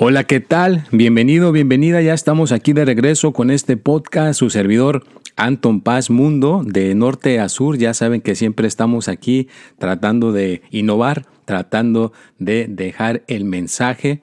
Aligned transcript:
Hola, 0.00 0.22
¿qué 0.22 0.38
tal? 0.38 0.86
Bienvenido, 0.92 1.50
bienvenida. 1.50 2.00
Ya 2.00 2.14
estamos 2.14 2.52
aquí 2.52 2.72
de 2.72 2.84
regreso 2.84 3.32
con 3.32 3.50
este 3.50 3.76
podcast, 3.76 4.38
su 4.38 4.48
servidor 4.48 5.04
Anton 5.34 5.80
Paz 5.80 6.08
Mundo, 6.08 6.62
de 6.64 6.94
norte 6.94 7.40
a 7.40 7.48
sur. 7.48 7.76
Ya 7.78 7.92
saben 7.94 8.20
que 8.20 8.36
siempre 8.36 8.68
estamos 8.68 9.08
aquí 9.08 9.48
tratando 9.76 10.30
de 10.30 10.62
innovar, 10.70 11.26
tratando 11.46 12.12
de 12.38 12.66
dejar 12.68 13.24
el 13.26 13.44
mensaje 13.44 14.22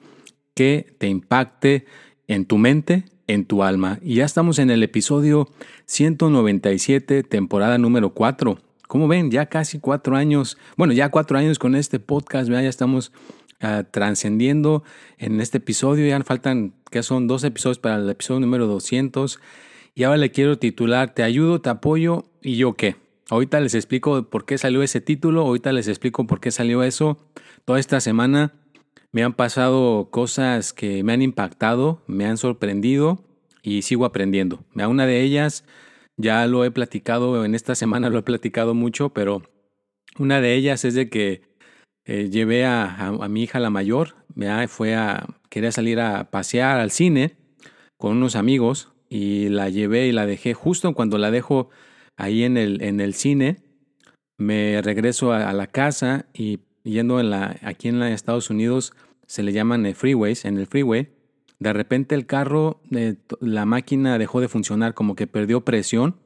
que 0.54 0.94
te 0.96 1.08
impacte 1.08 1.84
en 2.26 2.46
tu 2.46 2.56
mente, 2.56 3.04
en 3.26 3.44
tu 3.44 3.62
alma. 3.62 3.98
Y 4.00 4.14
ya 4.14 4.24
estamos 4.24 4.58
en 4.58 4.70
el 4.70 4.82
episodio 4.82 5.46
197, 5.84 7.22
temporada 7.22 7.76
número 7.76 8.14
4. 8.14 8.58
Como 8.88 9.08
ven, 9.08 9.30
ya 9.30 9.44
casi 9.44 9.78
cuatro 9.78 10.16
años, 10.16 10.56
bueno, 10.78 10.94
ya 10.94 11.10
cuatro 11.10 11.36
años 11.36 11.58
con 11.58 11.74
este 11.74 11.98
podcast, 11.98 12.48
ya 12.48 12.60
estamos 12.60 13.12
uh, 13.62 13.84
trascendiendo 13.90 14.84
en 15.18 15.40
este 15.40 15.58
episodio. 15.58 16.06
Ya 16.06 16.22
faltan, 16.22 16.74
que 16.90 17.02
son 17.02 17.26
dos 17.26 17.44
episodios 17.44 17.78
para 17.78 17.96
el 17.96 18.08
episodio 18.08 18.40
número 18.40 18.66
200. 18.66 19.40
Y 19.94 20.04
ahora 20.04 20.18
le 20.18 20.30
quiero 20.30 20.58
titular 20.58 21.14
Te 21.14 21.22
ayudo, 21.22 21.60
te 21.60 21.70
apoyo 21.70 22.24
y 22.42 22.56
yo 22.56 22.74
qué. 22.74 22.96
Ahorita 23.28 23.58
les 23.60 23.74
explico 23.74 24.28
por 24.30 24.44
qué 24.44 24.56
salió 24.56 24.82
ese 24.82 25.00
título, 25.00 25.40
ahorita 25.42 25.72
les 25.72 25.88
explico 25.88 26.26
por 26.26 26.38
qué 26.40 26.52
salió 26.52 26.84
eso. 26.84 27.18
Toda 27.64 27.80
esta 27.80 28.00
semana 28.00 28.52
me 29.10 29.24
han 29.24 29.32
pasado 29.32 30.10
cosas 30.10 30.72
que 30.72 31.02
me 31.02 31.12
han 31.12 31.22
impactado, 31.22 32.02
me 32.06 32.26
han 32.26 32.36
sorprendido 32.36 33.24
y 33.62 33.82
sigo 33.82 34.04
aprendiendo. 34.04 34.64
A 34.78 34.86
una 34.86 35.06
de 35.06 35.22
ellas 35.22 35.64
ya 36.16 36.46
lo 36.46 36.64
he 36.64 36.70
platicado, 36.70 37.44
en 37.44 37.54
esta 37.54 37.74
semana 37.74 38.10
lo 38.10 38.18
he 38.18 38.22
platicado 38.22 38.74
mucho, 38.74 39.08
pero 39.10 39.42
una 40.18 40.40
de 40.40 40.54
ellas 40.54 40.84
es 40.84 40.94
de 40.94 41.08
que 41.10 41.42
eh, 42.06 42.30
llevé 42.30 42.64
a, 42.64 43.08
a, 43.08 43.28
mi 43.28 43.42
hija 43.42 43.58
la 43.58 43.68
mayor, 43.68 44.14
fue 44.68 44.94
a, 44.94 45.26
quería 45.48 45.72
salir 45.72 45.98
a 45.98 46.30
pasear 46.30 46.78
al 46.78 46.92
cine 46.92 47.34
con 47.96 48.16
unos 48.16 48.36
amigos 48.36 48.92
y 49.08 49.48
la 49.48 49.70
llevé 49.70 50.06
y 50.06 50.12
la 50.12 50.24
dejé 50.24 50.54
justo 50.54 50.94
cuando 50.94 51.18
la 51.18 51.32
dejo 51.32 51.68
ahí 52.16 52.44
en 52.44 52.56
el, 52.56 52.80
en 52.82 53.00
el 53.00 53.14
cine, 53.14 53.56
me 54.38 54.80
regreso 54.82 55.32
a, 55.32 55.52
la 55.52 55.66
casa 55.66 56.26
y 56.32 56.60
yendo 56.84 57.18
en 57.18 57.30
la, 57.30 57.56
aquí 57.62 57.88
en 57.88 58.00
Estados 58.02 58.50
Unidos 58.50 58.92
se 59.26 59.42
le 59.42 59.52
llaman 59.52 59.84
eh, 59.84 59.94
freeways, 59.94 60.44
en 60.44 60.58
el 60.58 60.68
freeway, 60.68 61.08
de 61.58 61.72
repente 61.72 62.14
el 62.14 62.26
carro, 62.26 62.80
eh, 62.92 63.16
la 63.40 63.66
máquina 63.66 64.16
dejó 64.16 64.40
de 64.40 64.46
funcionar, 64.46 64.94
como 64.94 65.16
que 65.16 65.26
perdió 65.26 65.62
presión, 65.62 66.16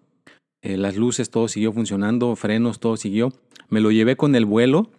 las 0.63 0.97
luces, 0.97 1.31
todo 1.31 1.49
siguió 1.49 1.73
funcionando, 1.73 2.37
frenos, 2.37 2.81
todo 2.81 2.99
siguió. 2.99 3.33
Me 3.71 3.81
lo 3.81 3.93
llevé 3.93 4.17
con 4.17 4.35
el 4.35 4.45
vuelo 4.45 4.91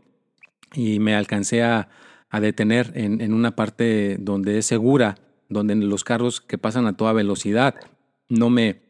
y 0.73 0.99
me 0.99 1.15
alcancé 1.15 1.63
a, 1.63 1.89
a 2.29 2.39
detener 2.39 2.91
en, 2.95 3.21
en, 3.21 3.33
una 3.33 3.55
parte 3.55 4.17
donde 4.19 4.57
es 4.57 4.65
segura, 4.65 5.17
donde 5.49 5.75
los 5.75 6.03
carros 6.03 6.41
que 6.41 6.57
pasan 6.57 6.87
a 6.87 6.95
toda 6.95 7.13
velocidad 7.13 7.75
no 8.29 8.49
me, 8.49 8.81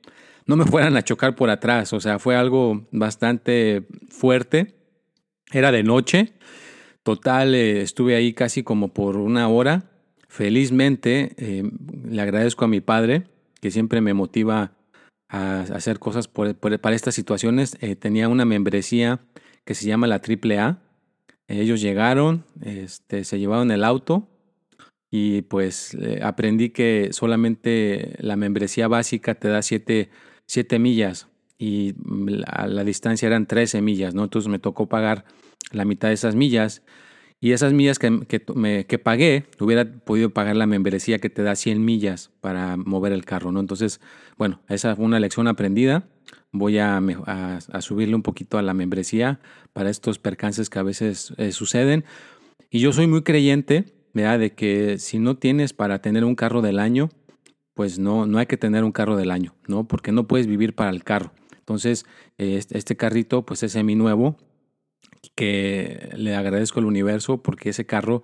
no 0.46 0.56
me 0.56 0.66
fueran 0.66 0.96
a 0.96 1.04
chocar 1.04 1.36
por 1.36 1.50
atrás. 1.50 1.92
O 1.94 2.00
sea, 2.00 2.20
fue 2.20 2.36
algo 2.36 2.88
bastante 2.92 3.88
fuerte. 4.10 4.76
Era 5.52 5.72
de 5.72 5.84
noche. 5.84 6.34
Total, 7.04 7.56
eh, 7.56 7.82
estuve 7.82 8.16
ahí 8.16 8.34
casi 8.34 8.64
como 8.64 8.90
por 8.90 9.18
una 9.18 9.48
hora. 9.48 9.90
Felizmente, 10.28 11.34
eh, 11.38 11.64
le 12.08 12.22
agradezco 12.22 12.66
a 12.66 12.68
mi 12.68 12.80
padre, 12.80 13.24
que 13.60 13.72
siempre 13.72 14.02
me 14.02 14.14
motiva 14.14 14.74
a 15.28 15.62
hacer 15.62 16.00
cosas 16.00 16.28
para 16.28 16.96
estas 16.96 17.16
situaciones. 17.16 17.76
Eh, 17.82 17.96
tenía 17.96 18.30
una 18.30 18.46
membresía 18.46 19.20
que 19.66 19.74
se 19.74 19.88
llama 19.88 20.08
la 20.08 20.22
AAA 20.22 20.80
ellos 21.60 21.82
llegaron, 21.82 22.46
este, 22.62 23.24
se 23.24 23.40
llevaron 23.40 23.72
el 23.72 23.84
auto 23.84 24.28
y 25.10 25.42
pues 25.44 25.98
aprendí 26.22 26.70
que 26.70 27.10
solamente 27.12 28.16
la 28.20 28.36
membresía 28.36 28.88
básica 28.88 29.36
te 29.36 29.50
da 29.50 29.62
7 29.62 30.10
millas 30.80 31.28
y 31.58 31.94
la, 32.06 32.68
la, 32.68 32.84
distancia 32.84 33.28
eran 33.28 33.46
13 33.46 33.82
millas, 33.82 34.16
¿no? 34.16 34.24
Entonces 34.24 34.50
me 34.50 34.60
tocó 34.60 34.88
pagar 34.88 35.26
la 35.72 35.86
mitad 35.86 36.08
de 36.08 36.16
esas 36.16 36.36
millas 36.36 36.82
y 37.42 37.52
esas 37.52 37.74
millas 37.74 38.00
que, 38.00 38.22
que, 38.28 38.42
me, 38.56 38.86
pagué, 38.86 39.48
hubiera 39.60 39.84
podido 39.84 40.30
pagar 40.30 40.56
la 40.56 40.68
membresía 40.68 41.20
que 41.20 41.30
te 41.30 41.44
da 41.44 41.56
100 41.56 41.84
millas 41.84 42.32
para 42.40 42.78
mover 42.78 43.12
el 43.12 43.26
carro, 43.26 43.52
¿no? 43.52 43.60
Entonces, 43.60 44.00
bueno, 44.38 44.62
esa 44.70 44.96
fue 44.96 45.04
una 45.04 45.20
lección 45.20 45.50
aprendida 45.50 46.08
voy 46.52 46.78
a, 46.80 47.00
subirle 47.80 48.16
un 48.16 48.24
poquito 48.24 48.58
a 48.58 48.62
la 48.62 48.74
membresía 48.74 49.40
para 49.74 49.90
estos 49.90 50.20
percances 50.20 50.70
que 50.70 50.80
a 50.80 50.84
veces 50.84 51.34
eh, 51.38 51.52
suceden. 51.52 52.04
Y 52.70 52.80
yo 52.80 52.94
soy 52.94 53.08
muy 53.08 53.24
creyente 53.24 53.94
¿verdad? 54.14 54.40
de 54.40 54.54
que 54.54 54.98
si 54.98 55.20
no 55.20 55.38
tienes 55.38 55.74
para 55.74 56.02
tener 56.02 56.24
un 56.26 56.36
carro 56.36 56.62
del 56.62 56.80
año, 56.80 57.10
pues 57.74 58.00
no, 58.00 58.26
no 58.26 58.38
hay 58.38 58.46
que 58.46 58.58
tener 58.58 58.84
un 58.84 58.92
carro 58.92 59.16
del 59.16 59.32
año, 59.32 59.56
¿no? 59.68 59.88
Porque 59.88 60.12
no 60.12 60.28
puedes 60.28 60.48
vivir 60.48 60.76
para 60.76 60.92
el 60.92 61.04
carro. 61.04 61.32
Entonces, 61.58 62.06
este, 62.38 62.78
este 62.78 62.98
carrito 62.98 63.46
pues 63.46 63.64
es 63.64 63.72
semi 63.72 63.96
nuevo, 63.96 64.38
que 65.36 66.10
le 66.16 66.36
agradezco 66.36 66.80
al 66.80 66.86
universo 66.86 67.42
porque 67.42 67.70
ese 67.70 67.86
carro, 67.86 68.24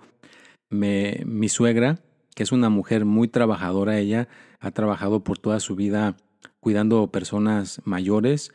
me, 0.70 1.22
mi 1.24 1.48
suegra, 1.48 2.00
que 2.34 2.42
es 2.42 2.52
una 2.52 2.68
mujer 2.68 3.04
muy 3.04 3.28
trabajadora, 3.28 3.98
ella 3.98 4.28
ha 4.60 4.70
trabajado 4.70 5.24
por 5.24 5.38
toda 5.38 5.60
su 5.60 5.76
vida 5.76 6.16
cuidando 6.60 7.10
personas 7.10 7.80
mayores 7.84 8.52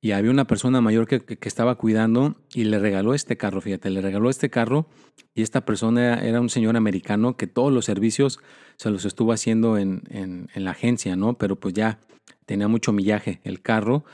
y 0.00 0.12
había 0.12 0.32
una 0.32 0.48
persona 0.48 0.80
mayor 0.80 1.06
que, 1.06 1.20
que, 1.20 1.48
estaba 1.48 1.76
cuidando 1.76 2.34
y 2.52 2.64
le 2.64 2.80
regaló 2.80 3.14
este 3.14 3.36
carro, 3.36 3.60
fíjate, 3.60 3.88
le 3.88 4.00
regaló 4.00 4.30
este 4.30 4.50
carro 4.50 4.88
y 5.32 5.42
esta 5.42 5.64
persona 5.64 6.14
era, 6.26 6.40
un 6.40 6.48
señor 6.48 6.76
americano 6.76 7.36
que 7.36 7.46
todos 7.46 7.72
los 7.72 7.84
servicios 7.84 8.40
se 8.76 8.90
los 8.90 9.04
estuvo 9.04 9.32
haciendo 9.32 9.78
en, 9.78 10.02
en, 10.10 10.48
en, 10.54 10.64
la 10.64 10.72
agencia, 10.72 11.14
¿no? 11.14 11.34
Pero 11.38 11.54
pues 11.54 11.72
ya 11.74 12.00
tenía 12.46 12.66
mucho 12.66 12.92
millaje 12.92 13.40
el 13.44 13.62
carro. 13.62 14.04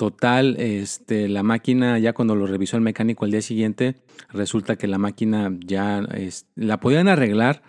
Total, 0.00 0.56
este, 0.58 1.28
la 1.28 1.42
máquina, 1.42 1.98
ya 1.98 2.14
cuando 2.14 2.34
lo 2.34 2.46
revisó 2.46 2.78
el 2.78 2.82
mecánico 2.82 3.26
el 3.26 3.32
día 3.32 3.42
siguiente, 3.42 3.96
resulta 4.30 4.76
que 4.76 4.86
la 4.86 4.96
máquina 4.96 5.54
ya 5.66 6.08
la 6.54 6.80
podían 6.80 7.06
arreglar, 7.06 7.60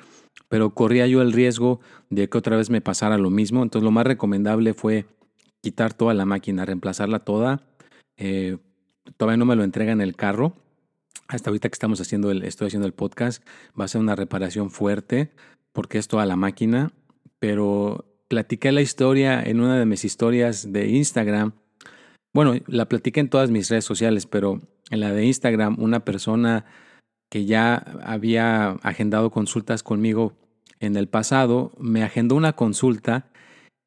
pero 0.48 0.74
corría 0.74 1.08
yo 1.08 1.22
el 1.22 1.34
riesgo 1.34 1.82
de 2.10 2.30
que 2.30 2.38
otra 2.38 2.56
vez 2.56 2.70
me 2.70 2.80
pasara 2.80 3.18
lo 3.18 3.30
mismo. 3.32 3.64
Entonces 3.64 3.84
lo 3.84 3.92
más 3.92 4.08
recomendable 4.08 4.74
fue 4.74 5.08
quitar 5.60 5.94
toda 5.94 6.14
la 6.14 6.24
máquina, 6.24 6.64
reemplazarla 6.64 7.20
toda. 7.20 7.64
Eh, 8.16 8.60
todavía 9.18 9.36
no 9.36 9.44
me 9.44 9.58
lo 9.58 9.66
entrega 9.66 9.92
en 9.92 10.00
el 10.00 10.16
carro. 10.16 10.54
Hasta 11.28 11.50
ahorita 11.50 11.68
que 11.68 11.76
estamos 11.76 12.00
haciendo 12.00 12.32
el, 12.32 12.46
estoy 12.46 12.68
haciendo 12.68 12.88
el 12.88 12.94
podcast, 12.94 13.46
va 13.78 13.84
a 13.84 13.90
ser 13.90 14.00
una 14.00 14.16
reparación 14.16 14.72
fuerte 14.72 15.32
porque 15.74 15.98
es 15.98 16.08
toda 16.08 16.26
la 16.26 16.38
máquina. 16.38 16.94
Pero 17.40 18.06
platiqué 18.30 18.72
la 18.72 18.80
historia 18.80 19.44
en 19.44 19.60
una 19.60 19.78
de 19.78 19.86
mis 19.86 20.06
historias 20.06 20.72
de 20.72 20.88
Instagram. 20.88 21.56
Bueno, 22.34 22.54
la 22.68 22.88
platiqué 22.88 23.20
en 23.20 23.30
todas 23.30 23.52
mis 23.52 23.70
redes 23.70 23.86
sociales, 23.86 24.26
pero 24.26 24.62
en 24.90 25.00
la 25.00 25.12
de 25.12 25.26
Instagram 25.26 25.78
una 25.80 26.06
persona 26.06 26.66
que 27.30 27.46
ya 27.46 27.76
había 28.04 28.72
agendado 28.84 29.32
consultas 29.32 29.84
conmigo 29.84 30.34
en 30.80 30.96
el 30.98 31.08
pasado, 31.08 31.72
me 31.78 32.04
agendó 32.04 32.36
una 32.36 32.54
consulta 32.54 33.32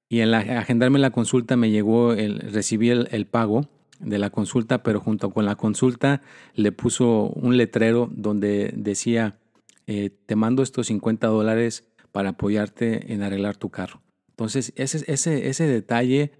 y 0.08 0.20
en 0.20 0.30
la, 0.30 0.38
agendarme 0.38 0.98
la 0.98 1.10
consulta 1.10 1.56
me 1.56 1.70
llegó, 1.70 2.12
el, 2.12 2.38
recibí 2.38 2.90
el, 2.90 3.26
pago 3.26 3.68
de 3.98 4.18
la 4.18 4.30
consulta, 4.30 4.82
pero 4.82 5.00
junto 5.00 5.30
con 5.30 5.44
la 5.44 5.56
consulta 5.56 6.22
le 6.54 6.72
puso 6.72 7.30
un 7.30 7.56
letrero 7.56 8.08
donde 8.12 8.72
decía, 8.76 9.38
eh, 9.86 10.10
te 10.26 10.36
mando 10.36 10.62
estos 10.62 10.86
50 10.86 11.26
dólares 11.26 11.84
para 12.12 12.30
apoyarte 12.30 13.12
en 13.12 13.22
arreglar 13.22 13.56
tu 13.56 13.70
carro. 13.70 14.02
Entonces, 14.30 14.72
ese, 14.76 15.04
ese, 15.12 15.48
ese 15.48 15.66
detalle 15.66 16.32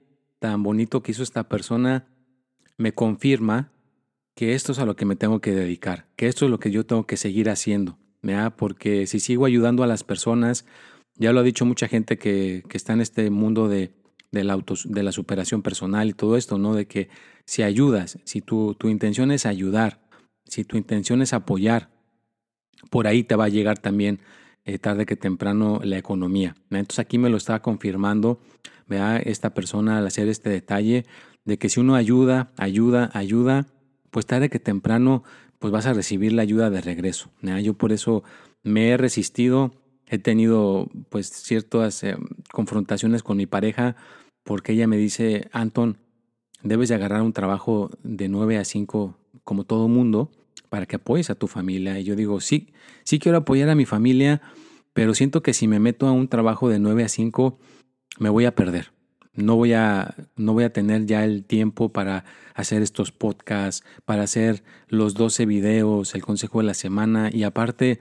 tan 0.45 0.63
bonito 0.63 1.03
que 1.03 1.13
hizo 1.13 1.23
esta 1.23 1.49
persona 1.49 2.07
me 2.77 2.93
confirma 2.93 3.73
que 4.35 4.53
esto 4.53 4.73
es 4.73 4.79
a 4.79 4.85
lo 4.85 4.95
que 4.95 5.07
me 5.07 5.17
tengo 5.17 5.41
que 5.41 5.53
dedicar, 5.53 6.07
que 6.17 6.27
esto 6.27 6.45
es 6.45 6.51
lo 6.51 6.59
que 6.59 6.71
yo 6.71 6.85
tengo 6.85 7.07
que 7.07 7.17
seguir 7.17 7.49
haciendo, 7.49 7.97
¿verdad? 8.21 8.53
porque 8.55 9.07
si 9.07 9.21
sigo 9.21 9.47
ayudando 9.47 9.83
a 9.83 9.87
las 9.87 10.05
personas 10.05 10.67
Ya 11.17 11.33
lo 11.33 11.41
ha 11.41 11.43
dicho 11.45 11.65
mucha 11.65 11.89
gente 11.89 12.19
que, 12.19 12.63
que 12.69 12.77
está 12.77 12.93
en 12.93 13.01
este 13.01 13.31
mundo 13.31 13.69
de, 13.69 13.95
de, 14.33 14.45
la 14.45 14.63
de 14.85 15.03
la 15.03 15.13
superación 15.13 15.63
personal 15.63 16.11
y 16.11 16.13
todo 16.13 16.37
esto, 16.37 16.59
¿no? 16.59 16.75
De 16.75 16.87
que 16.87 17.09
si 17.47 17.63
ayudas, 17.63 18.19
si 18.25 18.43
tu, 18.43 18.75
tu 18.75 18.91
intención 18.91 19.31
es 19.31 19.47
ayudar, 19.47 20.01
si 20.45 20.65
tu 20.65 20.77
intención 20.77 21.23
es 21.23 21.33
apoyar, 21.33 21.89
por 22.91 23.07
ahí 23.07 23.23
te 23.23 23.37
va 23.37 23.45
a 23.45 23.49
llegar 23.49 23.79
también 23.79 24.21
eh, 24.65 24.79
tarde 24.79 25.07
que 25.07 25.17
temprano 25.17 25.81
la 25.83 25.99
economía. 25.99 26.55
Entonces 26.71 26.99
aquí 26.99 27.19
me 27.19 27.31
lo 27.31 27.37
está 27.37 27.61
confirmando 27.61 28.41
vea 28.87 29.17
esta 29.17 29.55
persona 29.55 29.99
al 29.99 30.07
hacer 30.07 30.29
este 30.29 30.51
detalle 30.51 31.05
de 31.45 31.59
que 31.59 31.69
si 31.69 31.81
uno 31.81 31.95
ayuda, 31.95 32.53
ayuda, 32.57 33.11
ayuda, 33.13 33.67
pues 34.11 34.27
tarde 34.27 34.49
que 34.49 34.59
temprano 34.59 35.25
pues 35.59 35.73
vas 35.73 35.87
a 35.87 35.95
recibir 35.95 36.33
la 36.33 36.43
ayuda 36.43 36.71
de 36.71 36.81
regreso. 36.81 37.31
Yo 37.63 37.75
por 37.75 37.93
eso 37.93 38.23
me 38.63 38.91
he 38.91 38.97
resistido, 38.97 39.73
he 40.07 40.19
tenido 40.19 40.91
pues 41.09 41.31
ciertas 41.31 42.03
eh, 42.05 42.17
confrontaciones 42.53 43.23
con 43.23 43.37
mi 43.37 43.47
pareja 43.47 43.97
porque 44.43 44.73
ella 44.73 44.87
me 44.87 44.99
dice, 44.99 45.49
Anton, 45.53 45.99
debes 46.63 46.91
de 46.91 46.97
agarrar 46.97 47.23
un 47.23 47.33
trabajo 47.33 47.91
de 48.03 48.29
9 48.29 48.59
a 48.59 48.65
5 48.65 49.17
como 49.43 49.65
todo 49.65 49.89
mundo 49.89 50.31
para 50.69 50.87
que 50.87 50.97
apoyes 50.97 51.31
a 51.31 51.35
tu 51.35 51.47
familia. 51.47 51.99
Y 51.99 52.05
yo 52.05 52.17
digo, 52.17 52.41
sí, 52.41 52.73
sí 53.05 53.19
quiero 53.19 53.39
apoyar 53.39 53.69
a 53.69 53.75
mi 53.75 53.87
familia, 53.87 54.43
pero 54.93 55.15
siento 55.15 55.43
que 55.43 55.55
si 55.55 55.69
me 55.69 55.81
meto 55.81 56.07
a 56.07 56.13
un 56.13 56.29
trabajo 56.29 56.69
de 56.69 56.79
9 56.79 57.05
a 57.05 57.09
5, 57.09 57.59
me 58.19 58.29
voy 58.29 58.45
a 58.45 58.55
perder. 58.55 58.93
No 59.35 59.57
voy 59.57 59.73
a, 59.73 60.15
no 60.37 60.53
voy 60.53 60.65
a 60.65 60.73
tener 60.73 61.07
ya 61.07 61.25
el 61.25 61.45
tiempo 61.45 61.93
para 61.93 62.25
hacer 62.55 62.83
estos 62.83 63.11
podcasts, 63.11 63.85
para 64.05 64.23
hacer 64.23 64.63
los 64.89 65.15
12 65.15 65.47
videos, 65.47 66.15
el 66.15 66.23
consejo 66.23 66.61
de 66.61 66.67
la 66.67 66.75
semana 66.75 67.31
y 67.33 67.43
aparte 67.43 68.01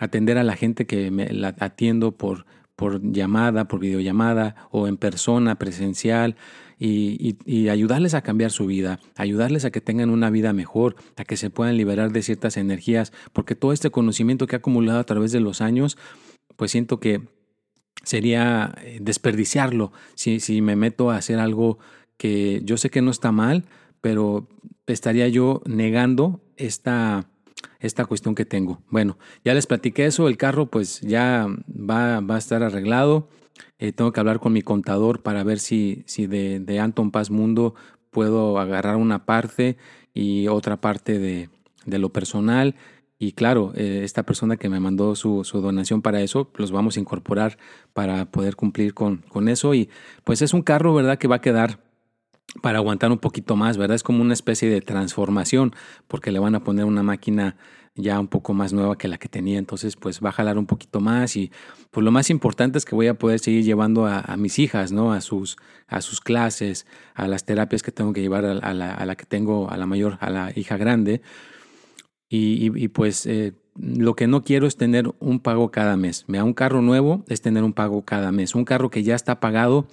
atender 0.00 0.38
a 0.38 0.44
la 0.44 0.56
gente 0.56 0.86
que 0.86 1.12
me 1.12 1.28
la 1.32 1.54
atiendo 1.60 2.12
por, 2.12 2.46
por 2.74 3.00
llamada, 3.00 3.68
por 3.68 3.78
videollamada 3.78 4.68
o 4.70 4.88
en 4.88 4.96
persona, 4.96 5.56
presencial, 5.56 6.34
y, 6.84 7.36
y, 7.44 7.68
ayudarles 7.68 8.14
a 8.14 8.22
cambiar 8.22 8.50
su 8.50 8.66
vida, 8.66 8.98
ayudarles 9.14 9.64
a 9.64 9.70
que 9.70 9.80
tengan 9.80 10.10
una 10.10 10.30
vida 10.30 10.52
mejor, 10.52 10.96
a 11.16 11.24
que 11.24 11.36
se 11.36 11.48
puedan 11.48 11.76
liberar 11.76 12.10
de 12.10 12.22
ciertas 12.22 12.56
energías, 12.56 13.12
porque 13.32 13.54
todo 13.54 13.72
este 13.72 13.90
conocimiento 13.90 14.48
que 14.48 14.56
he 14.56 14.58
acumulado 14.58 14.98
a 14.98 15.04
través 15.04 15.30
de 15.30 15.38
los 15.38 15.60
años, 15.60 15.96
pues 16.56 16.72
siento 16.72 16.98
que 16.98 17.22
sería 18.02 18.74
eh, 18.82 18.98
desperdiciarlo 19.00 19.92
si, 20.16 20.60
me 20.60 20.74
meto 20.74 21.12
a 21.12 21.18
hacer 21.18 21.38
algo 21.38 21.78
que 22.16 22.62
yo 22.64 22.76
sé 22.76 22.90
que 22.90 23.00
no 23.00 23.12
está 23.12 23.30
mal, 23.30 23.64
pero 24.00 24.48
estaría 24.88 25.28
yo 25.28 25.62
negando 25.64 26.40
esta, 26.56 27.28
esta 27.78 28.06
cuestión 28.06 28.34
que 28.34 28.44
tengo. 28.44 28.82
Bueno, 28.90 29.18
ya 29.44 29.54
les 29.54 29.68
platiqué 29.68 30.06
eso, 30.06 30.26
el 30.26 30.36
carro 30.36 30.66
pues 30.66 31.00
ya 31.00 31.46
va 31.68 32.18
a 32.18 32.38
estar 32.38 32.64
arreglado. 32.64 33.28
Eh, 33.78 33.92
tengo 33.92 34.12
que 34.12 34.20
hablar 34.20 34.38
con 34.40 34.52
mi 34.52 34.62
contador 34.62 35.22
para 35.22 35.44
ver 35.44 35.58
si, 35.58 36.04
si 36.06 36.26
de, 36.26 36.60
de, 36.60 36.80
Anton 36.80 37.10
Paz 37.10 37.30
Mundo 37.30 37.74
puedo 38.10 38.58
agarrar 38.58 38.96
una 38.96 39.24
parte 39.24 39.76
y 40.14 40.48
otra 40.48 40.80
parte 40.80 41.18
de, 41.18 41.48
de 41.86 41.98
lo 41.98 42.10
personal 42.10 42.76
y 43.22 43.34
claro, 43.34 43.72
eh, 43.76 44.00
esta 44.02 44.24
persona 44.24 44.56
que 44.56 44.68
me 44.68 44.80
mandó 44.80 45.14
su, 45.14 45.44
su, 45.44 45.60
donación 45.60 46.02
para 46.02 46.22
eso, 46.22 46.50
los 46.56 46.72
vamos 46.72 46.96
a 46.96 47.00
incorporar 47.00 47.56
para 47.92 48.24
poder 48.32 48.56
cumplir 48.56 48.94
con, 48.94 49.18
con 49.28 49.48
eso. 49.48 49.74
Y 49.74 49.90
pues 50.24 50.42
es 50.42 50.52
un 50.52 50.62
carro, 50.62 50.92
¿verdad?, 50.92 51.18
que 51.18 51.28
va 51.28 51.36
a 51.36 51.40
quedar 51.40 51.78
para 52.60 52.78
aguantar 52.78 53.10
un 53.10 53.18
poquito 53.18 53.56
más, 53.56 53.76
¿verdad? 53.76 53.94
Es 53.94 54.02
como 54.02 54.20
una 54.20 54.34
especie 54.34 54.68
de 54.68 54.80
transformación, 54.80 55.74
porque 56.08 56.32
le 56.32 56.38
van 56.38 56.54
a 56.54 56.64
poner 56.64 56.84
una 56.84 57.02
máquina 57.02 57.56
ya 57.94 58.18
un 58.18 58.28
poco 58.28 58.54
más 58.54 58.72
nueva 58.72 58.96
que 58.96 59.08
la 59.08 59.18
que 59.18 59.28
tenía, 59.28 59.58
entonces 59.58 59.96
pues 59.96 60.20
va 60.24 60.30
a 60.30 60.32
jalar 60.32 60.56
un 60.56 60.66
poquito 60.66 61.00
más 61.00 61.36
y 61.36 61.52
pues 61.90 62.02
lo 62.02 62.10
más 62.10 62.30
importante 62.30 62.78
es 62.78 62.86
que 62.86 62.94
voy 62.94 63.06
a 63.06 63.14
poder 63.14 63.38
seguir 63.38 63.64
llevando 63.64 64.06
a, 64.06 64.36
mis 64.38 64.58
hijas, 64.58 64.92
¿no? 64.92 65.12
A 65.12 65.20
sus, 65.20 65.56
a 65.88 66.00
sus 66.00 66.20
clases, 66.20 66.86
a 67.14 67.28
las 67.28 67.44
terapias 67.44 67.82
que 67.82 67.92
tengo 67.92 68.12
que 68.12 68.22
llevar 68.22 68.44
a, 68.46 68.74
la, 68.74 69.16
que 69.16 69.26
tengo, 69.26 69.70
a 69.70 69.76
la 69.76 69.86
mayor, 69.86 70.16
a 70.20 70.30
la 70.30 70.52
hija 70.56 70.76
grande, 70.76 71.20
y, 72.34 72.88
pues 72.88 73.26
eh, 73.26 73.52
lo 73.76 74.16
que 74.16 74.26
no 74.26 74.42
quiero 74.42 74.66
es 74.66 74.78
tener 74.78 75.12
un 75.18 75.40
pago 75.40 75.70
cada 75.70 75.98
mes. 75.98 76.24
Me 76.28 76.38
da 76.38 76.44
un 76.44 76.54
carro 76.54 76.80
nuevo 76.80 77.24
es 77.28 77.42
tener 77.42 77.62
un 77.62 77.74
pago 77.74 78.06
cada 78.06 78.32
mes. 78.32 78.54
Un 78.54 78.64
carro 78.64 78.88
que 78.88 79.02
ya 79.02 79.14
está 79.14 79.38
pagado, 79.38 79.86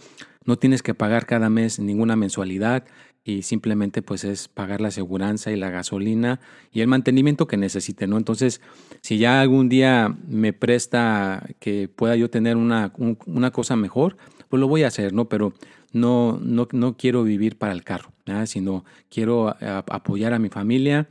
no 0.46 0.58
tienes 0.58 0.82
que 0.82 0.94
pagar 0.94 1.26
cada 1.26 1.50
mes 1.50 1.80
ninguna 1.80 2.16
mensualidad 2.16 2.86
y 3.24 3.44
simplemente 3.44 4.02
pues 4.02 4.24
es 4.24 4.48
pagar 4.48 4.82
la 4.82 4.88
aseguranza 4.88 5.52
y 5.52 5.56
la 5.56 5.70
gasolina 5.70 6.40
y 6.72 6.82
el 6.82 6.88
mantenimiento 6.88 7.48
que 7.48 7.58
necesite, 7.58 8.08
¿no? 8.08 8.18
Entonces, 8.18 8.62
si 9.02 9.18
ya 9.18 9.42
algún 9.42 9.70
día 9.70 10.16
me 10.28 10.54
presta 10.54 11.48
que 11.60 11.90
pueda 11.90 12.16
yo 12.16 12.30
tener 12.30 12.58
una, 12.58 12.94
una 13.26 13.52
cosa 13.52 13.76
mejor, 13.76 14.18
pues 14.48 14.60
lo 14.60 14.68
voy 14.68 14.84
a 14.84 14.88
hacer, 14.88 15.14
¿no? 15.14 15.30
Pero 15.30 15.54
no, 15.92 16.40
no, 16.42 16.68
no 16.72 16.98
quiero 16.98 17.24
vivir 17.24 17.58
para 17.58 17.74
el 17.74 17.84
carro, 17.84 18.12
sino 18.46 18.86
quiero 19.10 19.56
apoyar 19.60 20.34
a 20.34 20.40
mi 20.40 20.50
familia 20.50 21.08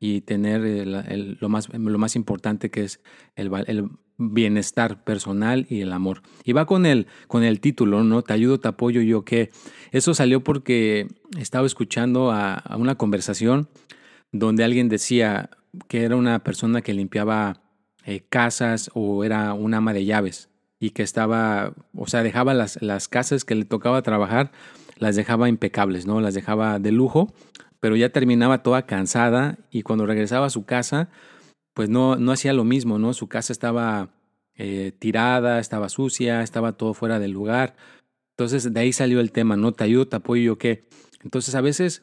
y 0.00 0.22
tener 0.22 0.86
lo, 1.40 1.48
más, 1.48 1.68
lo 1.72 1.98
más 1.98 2.16
importante 2.16 2.70
que 2.70 2.84
es 2.84 3.00
el, 3.36 3.50
el, 3.66 3.88
bienestar 4.30 5.02
personal 5.04 5.66
y 5.68 5.80
el 5.80 5.92
amor. 5.92 6.22
Y 6.44 6.52
va 6.52 6.66
con 6.66 6.86
el, 6.86 7.06
con 7.28 7.42
el 7.42 7.60
título, 7.60 8.04
¿no? 8.04 8.22
Te 8.22 8.32
ayudo, 8.32 8.60
te 8.60 8.68
apoyo, 8.68 9.00
yo 9.00 9.24
que 9.24 9.50
Eso 9.90 10.14
salió 10.14 10.42
porque 10.42 11.08
estaba 11.38 11.66
escuchando 11.66 12.30
a, 12.32 12.62
una 12.78 12.96
conversación 12.96 13.68
donde 14.30 14.64
alguien 14.64 14.88
decía 14.88 15.50
que 15.88 16.04
era 16.04 16.16
una 16.16 16.38
persona 16.40 16.82
que 16.82 16.94
limpiaba 16.94 17.62
eh, 18.04 18.22
casas 18.28 18.90
o 18.94 19.24
era 19.24 19.54
una 19.54 19.78
ama 19.78 19.92
de 19.92 20.04
llaves 20.04 20.48
y 20.78 20.90
que 20.90 21.02
estaba, 21.02 21.74
o 21.94 22.06
sea, 22.06 22.22
dejaba 22.22 22.54
las, 22.54 22.80
las 22.82 23.08
casas 23.08 23.44
que 23.44 23.54
le 23.54 23.64
tocaba 23.64 24.02
trabajar, 24.02 24.50
las 24.98 25.16
dejaba 25.16 25.48
impecables, 25.48 26.06
¿no? 26.06 26.20
Las 26.20 26.34
dejaba 26.34 26.78
de 26.78 26.92
lujo 26.92 27.32
pero 27.82 27.96
ya 27.96 28.10
terminaba 28.10 28.62
toda 28.62 28.86
cansada 28.86 29.58
y 29.72 29.82
cuando 29.82 30.06
regresaba 30.06 30.46
a 30.46 30.50
su 30.50 30.64
casa, 30.64 31.08
pues 31.74 31.88
no, 31.88 32.16
no 32.16 32.32
hacía 32.32 32.52
lo 32.52 32.64
mismo, 32.64 32.98
¿no? 32.98 33.14
Su 33.14 33.28
casa 33.28 33.52
estaba 33.52 34.10
eh, 34.54 34.92
tirada, 34.98 35.58
estaba 35.58 35.88
sucia, 35.88 36.42
estaba 36.42 36.72
todo 36.72 36.94
fuera 36.94 37.18
del 37.18 37.30
lugar. 37.30 37.74
Entonces 38.36 38.72
de 38.72 38.80
ahí 38.80 38.92
salió 38.92 39.20
el 39.20 39.32
tema, 39.32 39.56
¿no? 39.56 39.72
Te 39.72 39.84
ayudo, 39.84 40.08
te 40.08 40.16
apoyo, 40.16 40.58
¿qué? 40.58 40.88
Entonces 41.22 41.54
a 41.54 41.60
veces 41.60 42.02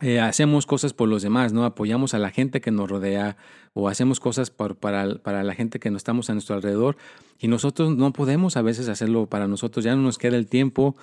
eh, 0.00 0.20
hacemos 0.20 0.66
cosas 0.66 0.92
por 0.92 1.08
los 1.08 1.22
demás, 1.22 1.52
¿no? 1.52 1.64
Apoyamos 1.64 2.14
a 2.14 2.18
la 2.18 2.30
gente 2.30 2.60
que 2.60 2.70
nos 2.70 2.90
rodea 2.90 3.36
o 3.72 3.88
hacemos 3.88 4.18
cosas 4.18 4.50
para, 4.50 4.74
para 4.74 5.44
la 5.44 5.54
gente 5.54 5.78
que 5.78 5.90
no 5.90 5.96
estamos 5.96 6.28
a 6.28 6.32
nuestro 6.32 6.56
alrededor 6.56 6.96
y 7.38 7.48
nosotros 7.48 7.96
no 7.96 8.12
podemos 8.12 8.56
a 8.56 8.62
veces 8.62 8.88
hacerlo 8.88 9.26
para 9.26 9.46
nosotros, 9.46 9.84
ya 9.84 9.94
no 9.94 10.02
nos 10.02 10.18
queda 10.18 10.36
el 10.36 10.46
tiempo 10.48 10.96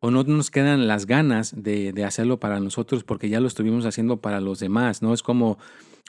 o 0.00 0.10
no 0.10 0.24
nos 0.24 0.50
quedan 0.50 0.88
las 0.88 1.06
ganas 1.06 1.62
de, 1.62 1.92
de, 1.92 2.04
hacerlo 2.04 2.40
para 2.40 2.58
nosotros 2.58 3.04
porque 3.04 3.28
ya 3.28 3.40
lo 3.40 3.46
estuvimos 3.46 3.84
haciendo 3.84 4.16
para 4.18 4.40
los 4.40 4.58
demás, 4.58 5.02
¿no? 5.02 5.12
Es 5.12 5.22
como 5.22 5.58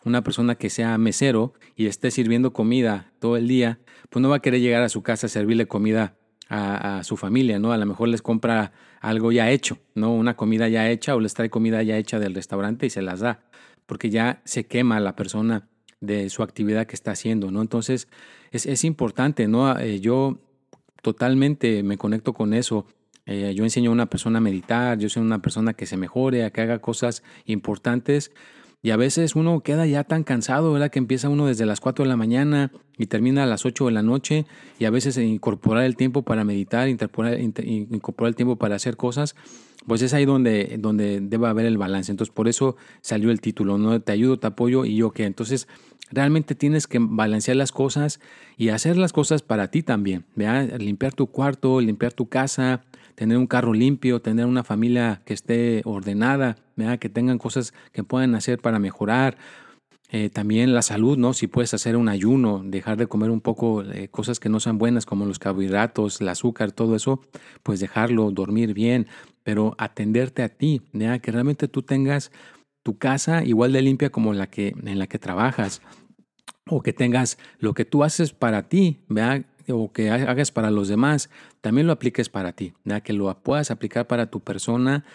una 0.03 0.23
persona 0.23 0.55
que 0.55 0.69
sea 0.69 0.97
mesero 0.97 1.53
y 1.75 1.87
esté 1.87 2.09
sirviendo 2.11 2.53
comida 2.53 3.11
todo 3.19 3.37
el 3.37 3.47
día, 3.47 3.79
pues 4.09 4.21
no 4.21 4.29
va 4.29 4.37
a 4.37 4.41
querer 4.41 4.61
llegar 4.61 4.81
a 4.81 4.89
su 4.89 5.03
casa 5.03 5.27
a 5.27 5.29
servirle 5.29 5.67
comida 5.67 6.15
a, 6.53 7.01
su 7.05 7.15
familia, 7.15 7.59
¿no? 7.59 7.71
A 7.71 7.77
lo 7.77 7.85
mejor 7.85 8.09
les 8.09 8.21
compra 8.21 8.73
algo 8.99 9.31
ya 9.31 9.49
hecho, 9.49 9.77
¿no? 9.95 10.13
Una 10.13 10.35
comida 10.35 10.67
ya 10.67 10.89
hecha 10.89 11.15
o 11.15 11.21
les 11.21 11.33
trae 11.33 11.49
comida 11.49 11.81
ya 11.81 11.97
hecha 11.97 12.19
del 12.19 12.35
restaurante 12.35 12.85
y 12.85 12.89
se 12.89 13.01
las 13.01 13.21
da, 13.21 13.39
porque 13.85 14.09
ya 14.09 14.41
se 14.43 14.65
quema 14.65 14.99
la 14.99 15.15
persona 15.15 15.69
de 16.01 16.29
su 16.29 16.43
actividad 16.43 16.87
que 16.87 16.95
está 16.95 17.11
haciendo, 17.11 17.51
¿no? 17.51 17.61
Entonces, 17.61 18.09
es, 18.51 18.65
es 18.65 18.83
importante, 18.83 19.47
¿no? 19.47 19.79
Eh, 19.79 20.01
yo 20.01 20.39
totalmente 21.01 21.83
me 21.83 21.97
conecto 21.97 22.33
con 22.33 22.53
eso 22.53 22.85
eh, 23.25 23.53
yo 23.55 23.63
enseño 23.63 23.91
a 23.91 23.93
una 23.93 24.07
persona 24.07 24.39
a 24.39 24.41
meditar, 24.41 24.97
yo 24.97 25.09
soy 25.09 25.23
una 25.23 25.41
persona 25.41 25.73
que 25.73 25.85
se 25.85 25.97
mejore, 25.97 26.43
a 26.43 26.51
que 26.51 26.61
haga 26.61 26.79
cosas 26.79 27.23
importantes. 27.45 28.31
Y 28.83 28.89
a 28.89 28.97
veces 28.97 29.35
uno 29.35 29.59
queda 29.59 29.85
ya 29.85 30.03
tan 30.03 30.23
cansado, 30.23 30.73
¿verdad? 30.73 30.89
Que 30.89 30.97
empieza 30.97 31.29
uno 31.29 31.45
desde 31.45 31.67
las 31.67 31.79
4 31.79 32.03
de 32.03 32.09
la 32.09 32.17
mañana 32.17 32.71
y 32.97 33.05
termina 33.05 33.43
a 33.43 33.45
las 33.45 33.63
8 33.63 33.85
de 33.85 33.91
la 33.91 34.01
noche 34.01 34.47
y 34.79 34.85
a 34.85 34.89
veces 34.89 35.17
incorporar 35.17 35.83
el 35.83 35.95
tiempo 35.95 36.23
para 36.23 36.43
meditar, 36.43 36.89
incorporar, 36.89 37.39
incorporar 37.39 38.29
el 38.29 38.35
tiempo 38.35 38.55
para 38.55 38.75
hacer 38.75 38.97
cosas, 38.97 39.35
pues 39.85 40.01
es 40.01 40.15
ahí 40.15 40.25
donde, 40.25 40.77
donde 40.79 41.19
debe 41.21 41.47
haber 41.47 41.67
el 41.67 41.77
balance. 41.77 42.11
Entonces 42.11 42.33
por 42.33 42.47
eso 42.47 42.75
salió 43.01 43.29
el 43.29 43.39
título, 43.39 43.77
¿no? 43.77 44.01
Te 44.01 44.13
ayudo, 44.13 44.39
te 44.39 44.47
apoyo 44.47 44.83
y 44.83 44.95
yo 44.95 45.11
que 45.11 45.25
Entonces 45.25 45.67
realmente 46.09 46.55
tienes 46.55 46.87
que 46.87 46.97
balancear 46.99 47.57
las 47.57 47.71
cosas 47.71 48.19
y 48.57 48.69
hacer 48.69 48.97
las 48.97 49.13
cosas 49.13 49.43
para 49.43 49.69
ti 49.69 49.83
también, 49.83 50.25
¿verdad? 50.35 50.79
Limpiar 50.79 51.13
tu 51.13 51.27
cuarto, 51.27 51.79
limpiar 51.81 52.13
tu 52.13 52.27
casa, 52.27 52.83
tener 53.15 53.37
un 53.37 53.47
carro 53.47 53.73
limpio, 53.73 54.21
tener 54.21 54.45
una 54.45 54.63
familia 54.63 55.21
que 55.25 55.33
esté 55.33 55.81
ordenada, 55.85 56.57
que 56.99 57.09
tengan 57.09 57.37
cosas 57.37 57.73
que 57.91 58.03
puedan 58.03 58.35
hacer 58.35 58.59
para 58.59 58.79
mejorar. 58.79 59.37
Eh, 60.13 60.29
también 60.29 60.73
la 60.73 60.81
salud, 60.81 61.17
¿no? 61.17 61.33
Si 61.33 61.47
puedes 61.47 61.73
hacer 61.73 61.95
un 61.95 62.09
ayuno, 62.09 62.61
dejar 62.65 62.97
de 62.97 63.07
comer 63.07 63.29
un 63.29 63.39
poco 63.39 63.83
eh, 63.83 64.09
cosas 64.09 64.41
que 64.41 64.49
no 64.49 64.59
sean 64.59 64.77
buenas 64.77 65.05
como 65.05 65.25
los 65.25 65.39
carbohidratos, 65.39 66.19
el 66.19 66.27
azúcar, 66.27 66.73
todo 66.73 66.97
eso, 66.97 67.21
pues 67.63 67.79
dejarlo, 67.79 68.29
dormir 68.31 68.73
bien, 68.73 69.07
pero 69.43 69.73
atenderte 69.77 70.43
a 70.43 70.49
ti, 70.49 70.81
que 70.91 71.31
realmente 71.31 71.69
tú 71.69 71.81
tengas 71.81 72.31
tu 72.83 72.97
casa 72.97 73.45
igual 73.45 73.71
de 73.71 73.81
limpia 73.81 74.09
como 74.09 74.33
la 74.33 74.47
que, 74.47 74.75
en 74.83 74.99
la 74.99 75.07
que 75.07 75.17
trabajas, 75.17 75.81
o 76.67 76.81
que 76.81 76.91
tengas 76.91 77.37
lo 77.59 77.73
que 77.73 77.85
tú 77.85 78.03
haces 78.03 78.33
para 78.33 78.67
ti, 78.67 78.99
o 79.71 79.91
que 79.91 80.09
hagas 80.09 80.51
para 80.51 80.71
los 80.71 80.87
demás, 80.87 81.29
también 81.61 81.87
lo 81.87 81.93
apliques 81.93 82.29
para 82.29 82.53
ti, 82.53 82.73
que 83.03 83.13
lo 83.13 83.33
puedas 83.41 83.71
aplicar 83.71 84.07
para 84.07 84.29
tu 84.29 84.39
persona 84.41 85.05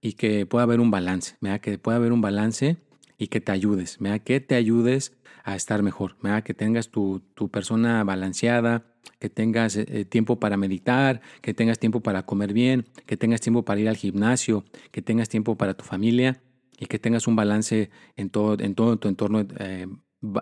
y 0.00 0.14
que 0.14 0.46
pueda 0.46 0.64
haber 0.64 0.80
un 0.80 0.90
balance, 0.90 1.36
que 1.60 1.78
pueda 1.78 1.96
haber 1.96 2.12
un 2.12 2.20
balance 2.20 2.76
y 3.18 3.28
que 3.28 3.40
te 3.40 3.52
ayudes, 3.52 3.98
que 4.24 4.40
te 4.40 4.54
ayudes 4.54 5.16
a 5.44 5.56
estar 5.56 5.82
mejor, 5.82 6.16
que 6.44 6.54
tengas 6.54 6.90
tu, 6.90 7.22
persona 7.50 8.02
balanceada, 8.04 8.84
que 9.18 9.28
tengas 9.28 9.76
eh, 9.76 9.86
eh, 9.88 10.04
tiempo 10.04 10.38
para 10.38 10.56
meditar, 10.56 11.20
que 11.40 11.54
tengas 11.54 11.78
tiempo 11.78 12.00
para 12.00 12.24
comer 12.24 12.52
bien, 12.52 12.86
que 13.06 13.16
tengas 13.16 13.40
tiempo 13.40 13.64
para 13.64 13.80
ir 13.80 13.88
al 13.88 13.96
gimnasio, 13.96 14.64
que 14.90 15.02
tengas 15.02 15.28
tiempo 15.28 15.56
para 15.56 15.74
tu 15.74 15.84
familia 15.84 16.40
y 16.78 16.86
que 16.86 16.98
tengas 16.98 17.26
un 17.26 17.36
balance 17.36 17.90
en 18.16 18.30
todo, 18.30 18.56
en 18.58 18.74
todo 18.74 18.98
tu 18.98 19.08
entorno, 19.08 19.46
eh, 19.58 19.86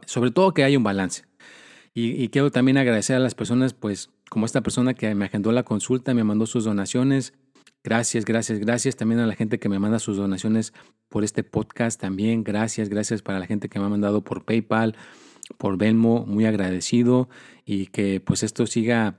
sobre 0.07 0.31
todo 0.31 0.55
que 0.55 0.65
haya 0.65 0.79
un 0.79 0.85
balance. 0.85 1.30
Y, 1.93 2.29
quiero 2.29 2.53
también 2.53 2.79
agradecer 2.79 3.17
a 3.17 3.19
las 3.19 3.35
personas, 3.35 3.75
pues 3.75 4.11
como 4.29 4.47
esta 4.47 4.61
persona 4.61 4.95
que 4.95 5.13
me 5.15 5.25
agendó 5.25 5.51
la 5.51 5.65
consulta, 5.65 6.15
me 6.15 6.23
mandó 6.23 6.47
sus 6.47 6.65
donaciones. 6.65 7.33
Gracias, 7.83 8.25
gracias, 8.25 8.61
gracias 8.61 8.95
también 8.95 9.21
a 9.21 9.27
la 9.27 9.35
gente 9.35 9.59
que 9.59 9.69
me 9.69 9.79
manda 9.81 9.99
sus 9.99 10.17
donaciones 10.17 10.73
por 11.09 11.25
este 11.25 11.43
podcast 11.43 12.01
también. 12.01 12.45
Gracias, 12.45 12.89
gracias 12.89 13.23
para 13.23 13.41
la 13.41 13.47
gente 13.47 13.69
que 13.69 13.81
me 13.81 13.87
ha 13.87 13.89
mandado 13.89 14.23
por 14.23 14.45
PayPal, 14.45 14.95
por 15.59 15.79
Venmo, 15.79 16.25
muy 16.27 16.45
agradecido 16.45 17.29
y 17.65 17.87
que 17.87 18.21
pues 18.21 18.45
esto 18.45 18.67
siga 18.67 19.19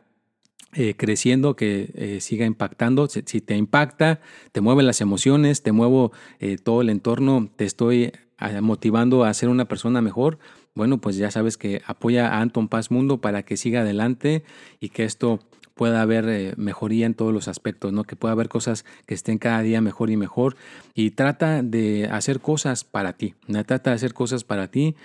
eh, 0.74 0.96
creciendo, 0.96 1.58
que 1.58 1.92
eh, 1.96 2.22
siga 2.22 2.46
impactando. 2.46 3.08
Si, 3.08 3.22
te 3.22 3.58
impacta, 3.58 4.22
te 4.54 4.62
mueve 4.62 4.84
las 4.84 5.01
emociones, 5.01 5.63
te 5.63 5.74
muevo 5.74 6.13
eh, 6.40 6.58
todo 6.58 6.82
el 6.82 6.90
entorno, 6.90 7.51
te 7.56 7.66
estoy 7.66 8.13
motivando 8.62 9.24
a 9.24 9.32
ser 9.36 9.50
una 9.50 9.66
persona 9.66 10.01
mejor, 10.01 10.40
bueno, 10.75 11.00
pues 11.00 11.18
ya 11.18 11.32
sabes 11.32 11.58
que 11.58 11.82
apoya 11.86 12.30
a 12.30 12.42
Anton 12.42 12.68
Paz 12.68 12.92
Mundo 12.92 13.20
para 13.20 13.44
que 13.44 13.58
siga 13.58 13.82
adelante 13.82 14.44
y 14.80 14.90
que 14.90 15.04
esto 15.04 15.40
pueda 15.75 16.01
haber 16.01 16.30
eh, 16.30 16.54
mejoría 16.58 17.06
en 17.06 17.13
todos 17.13 17.34
los 17.34 17.48
aspectos, 17.48 17.92
¿no? 17.92 18.04
Que 18.04 18.16
pueda 18.16 18.34
haber 18.34 18.50
cosas 18.50 18.86
que 19.06 19.13
estén 19.13 19.38
cada 19.38 19.62
día 19.62 19.82
mejor 19.82 20.10
y 20.10 20.18
mejor. 20.18 20.56
Y 20.94 21.12
trata 21.12 21.63
de 21.63 22.08
hacer 22.12 22.40
cosas 22.40 22.84
para 22.84 23.13
ti, 23.13 23.36
trata 23.66 23.90
de 23.90 23.96
hacer 23.96 24.13
cosas 24.13 24.44
para 24.44 24.70
ti 24.70 24.96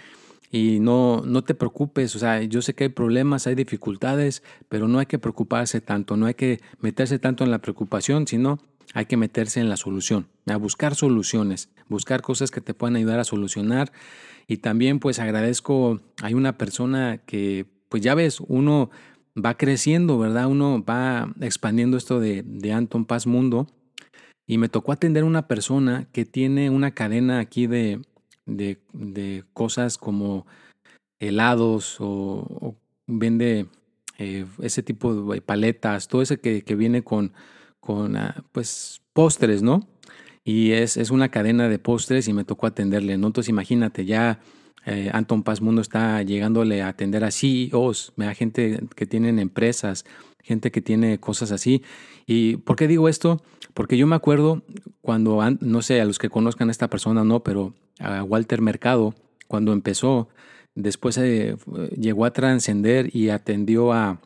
y 0.51 0.79
no, 0.81 1.23
no 1.25 1.43
te 1.43 1.55
preocupes, 1.55 2.15
o 2.15 2.19
sea, 2.19 2.43
yo 2.43 2.63
sé 2.63 2.75
que 2.75 2.85
hay 2.85 2.91
problemas, 2.91 3.47
hay 3.47 3.55
dificultades, 3.55 4.43
pero 4.69 4.87
no 4.87 4.99
hay 4.99 5.07
que 5.07 5.19
preocuparse 5.19 5.81
tanto, 5.81 6.17
no 6.17 6.27
hay 6.27 6.35
que 6.35 6.61
meterse 6.81 7.19
tanto 7.19 7.43
en 7.43 7.51
la 7.51 7.59
preocupación, 7.59 8.27
sino 8.27 8.59
hay 8.95 9.07
que 9.07 9.17
meterse 9.17 9.61
en 9.61 9.69
la 9.69 9.77
solución, 9.77 10.29
a 10.47 10.57
buscar 10.57 10.95
soluciones, 10.95 11.71
buscar 11.89 12.23
cosas 12.23 12.51
que 12.51 12.61
te 12.61 12.75
puedan 12.75 12.97
ayudar 12.97 13.21
a 13.21 13.25
solucionar 13.25 13.93
y 14.47 14.59
también 14.59 14.99
pues 15.01 15.19
agradezco, 15.19 16.01
hay 16.23 16.35
una 16.35 16.57
persona 16.57 17.19
que 17.19 17.67
pues 17.89 18.03
ya 18.03 18.15
ves, 18.15 18.41
uno 18.41 18.91
va 19.37 19.57
creciendo, 19.57 20.19
¿verdad? 20.19 20.47
Uno 20.47 20.85
va 20.85 21.33
expandiendo 21.41 21.97
esto 21.97 22.21
de, 22.21 22.43
de 22.45 22.73
Anton 22.73 23.05
Paz 23.05 23.27
Mundo. 23.27 23.67
Y 24.47 24.59
me 24.59 24.69
tocó 24.69 24.93
atender 24.93 25.25
a 25.25 25.27
una 25.27 25.49
persona 25.49 26.07
que 26.13 26.25
tiene 26.25 26.71
una 26.71 26.93
cadena 26.93 27.41
aquí 27.41 27.67
de, 27.67 28.01
de, 28.47 28.79
de 28.93 29.45
cosas 29.53 29.99
como 29.99 30.47
helados 31.19 31.97
o, 31.99 32.77
vende 33.09 33.67
eh, 34.19 34.47
ese 34.61 34.83
tipo 34.83 35.33
de 35.33 35.41
paletas, 35.41 36.09
todo 36.09 36.23
ese 36.23 36.39
que, 36.39 36.63
que 36.63 36.75
viene 36.77 37.03
con, 37.03 37.33
con 37.87 38.17
ah, 38.17 38.45
pues 38.53 39.01
postres, 39.15 39.63
¿no? 39.63 39.89
y 40.47 40.71
es, 40.71 40.97
es 40.97 41.11
una 41.11 41.29
cadena 41.29 41.69
de 41.69 41.81
postres 41.81 42.29
y 42.29 42.33
me 42.33 42.45
tocó 42.45 42.69
atenderle, 42.69 43.19
¿no? 43.19 43.27
Entonces 43.27 43.49
imagínate, 43.49 44.05
ya 44.05 44.39
eh, 44.87 45.11
Anton 45.13 45.43
Paz 45.43 45.61
Mundo 45.61 45.83
está 45.83 46.23
llegándole 46.23 46.83
a 46.83 46.89
atender 46.89 47.25
a 47.25 47.33
CEOs, 47.33 48.13
a 48.19 48.33
gente 48.33 48.79
que 48.95 49.07
tienen 49.07 49.41
empresas, 49.41 50.05
gente 50.45 50.71
que 50.71 50.81
tiene 50.81 51.19
cosas 51.19 51.51
así. 51.51 51.83
¿Y 52.27 52.59
por 52.59 52.77
qué 52.77 52.87
digo 52.87 53.09
esto? 53.09 53.43
Porque 53.75 53.97
yo 53.97 54.07
me 54.07 54.15
acuerdo 54.15 54.63
cuando, 55.01 55.43
no 55.59 55.83
sé, 55.83 56.01
a 56.01 56.05
los 56.05 56.21
que 56.21 56.31
conozcan 56.31 56.69
a 56.69 56.71
esta 56.71 56.89
persona 56.89 57.25
no, 57.25 57.43
pero 57.43 57.75
a 57.99 58.23
Walter 58.23 58.63
Mercado, 58.63 59.17
cuando 59.49 59.73
empezó, 59.73 60.29
después 60.77 61.19
eh, 61.19 61.57
llegó 61.99 62.25
a 62.25 62.33
trascender 62.33 63.11
y 63.13 63.31
atendió 63.31 63.93
a, 63.93 64.21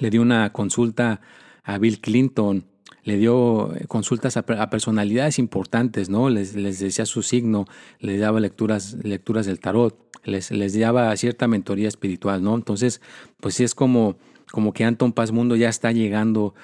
le 0.00 0.10
dio 0.10 0.20
una 0.20 0.52
consulta 0.52 1.22
a 1.62 1.78
Bill 1.78 2.00
Clinton, 2.00 2.66
le 3.02 3.16
dio 3.16 3.74
eh, 3.74 3.86
consultas 3.86 4.36
a, 4.36 4.42
personalidades 4.42 5.38
importantes, 5.38 6.08
¿no? 6.08 6.28
Les, 6.30 6.54
les, 6.54 6.78
decía 6.78 7.06
su 7.06 7.22
signo, 7.22 7.66
les 7.98 8.20
daba 8.20 8.40
lecturas, 8.40 8.96
lecturas 9.02 9.46
del 9.46 9.60
tarot, 9.60 9.98
les, 10.24 10.50
les 10.50 10.78
daba 10.78 11.16
cierta 11.16 11.48
mentoría 11.48 11.88
espiritual, 11.88 12.42
¿no? 12.42 12.54
Entonces, 12.54 13.00
pues 13.40 13.54
sí 13.54 13.64
es 13.64 13.74
como, 13.74 14.16
como 14.50 14.72
que 14.72 14.84
Anton 14.84 15.12
Paz 15.12 15.32
Mundo 15.32 15.56
ya 15.56 15.68
está 15.68 15.92
llegando, 15.92 16.54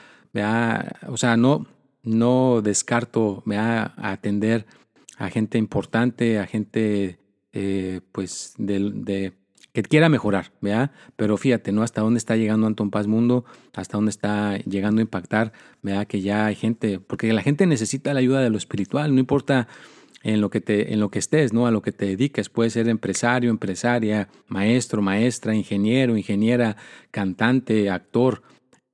o 1.09 1.17
sea, 1.17 1.37
no, 1.37 1.67
no 2.03 2.61
descarto 2.63 3.43
a 3.55 3.93
atender 4.13 4.67
a 5.17 5.31
gente 5.31 5.59
importante, 5.59 6.39
a 6.39 6.47
gente 6.47 7.19
eh, 7.53 8.01
pues 8.13 8.55
de 8.59 9.33
que 9.77 9.83
quiera 9.83 10.09
mejorar, 10.09 10.53
¿vea? 10.63 10.91
Pero 11.17 11.37
fíjate, 11.37 11.71
¿no? 11.71 11.83
Hasta 11.83 12.01
dónde 12.01 12.17
está 12.17 12.35
llegando 12.35 12.67
Anton 12.67 12.91
Paz 12.91 13.07
Mundo, 13.07 13.45
hasta 13.75 13.99
dónde 13.99 14.09
está 14.09 14.57
llegando 14.61 15.01
a 15.01 15.03
impactar, 15.03 15.53
¿vea? 15.83 16.07
Que 16.07 16.23
ya 16.23 16.47
hay 16.47 16.55
gente, 16.55 16.99
porque 16.99 17.31
la 17.35 17.43
gente 17.43 17.67
necesita 17.67 18.15
la 18.15 18.21
ayuda 18.21 18.41
de 18.41 18.49
lo 18.49 18.57
espiritual, 18.57 19.13
no 19.13 19.21
importa 19.21 19.69
en 20.23 20.41
lo 20.41 20.49
que 20.49 20.63
te 20.63 20.95
en 20.95 21.01
lo 21.01 21.11
que 21.11 21.19
estés, 21.19 21.53
¿no? 21.53 21.67
A 21.67 21.71
lo 21.71 21.83
que 21.83 21.93
te 21.93 22.07
dediques, 22.07 22.49
puedes 22.49 22.73
ser 22.73 22.89
empresario, 22.89 23.51
empresaria, 23.51 24.31
maestro, 24.49 25.03
maestra, 25.03 25.55
ingeniero, 25.55 26.17
ingeniera, 26.17 26.79
cantante, 27.11 27.91
actor, 27.91 28.45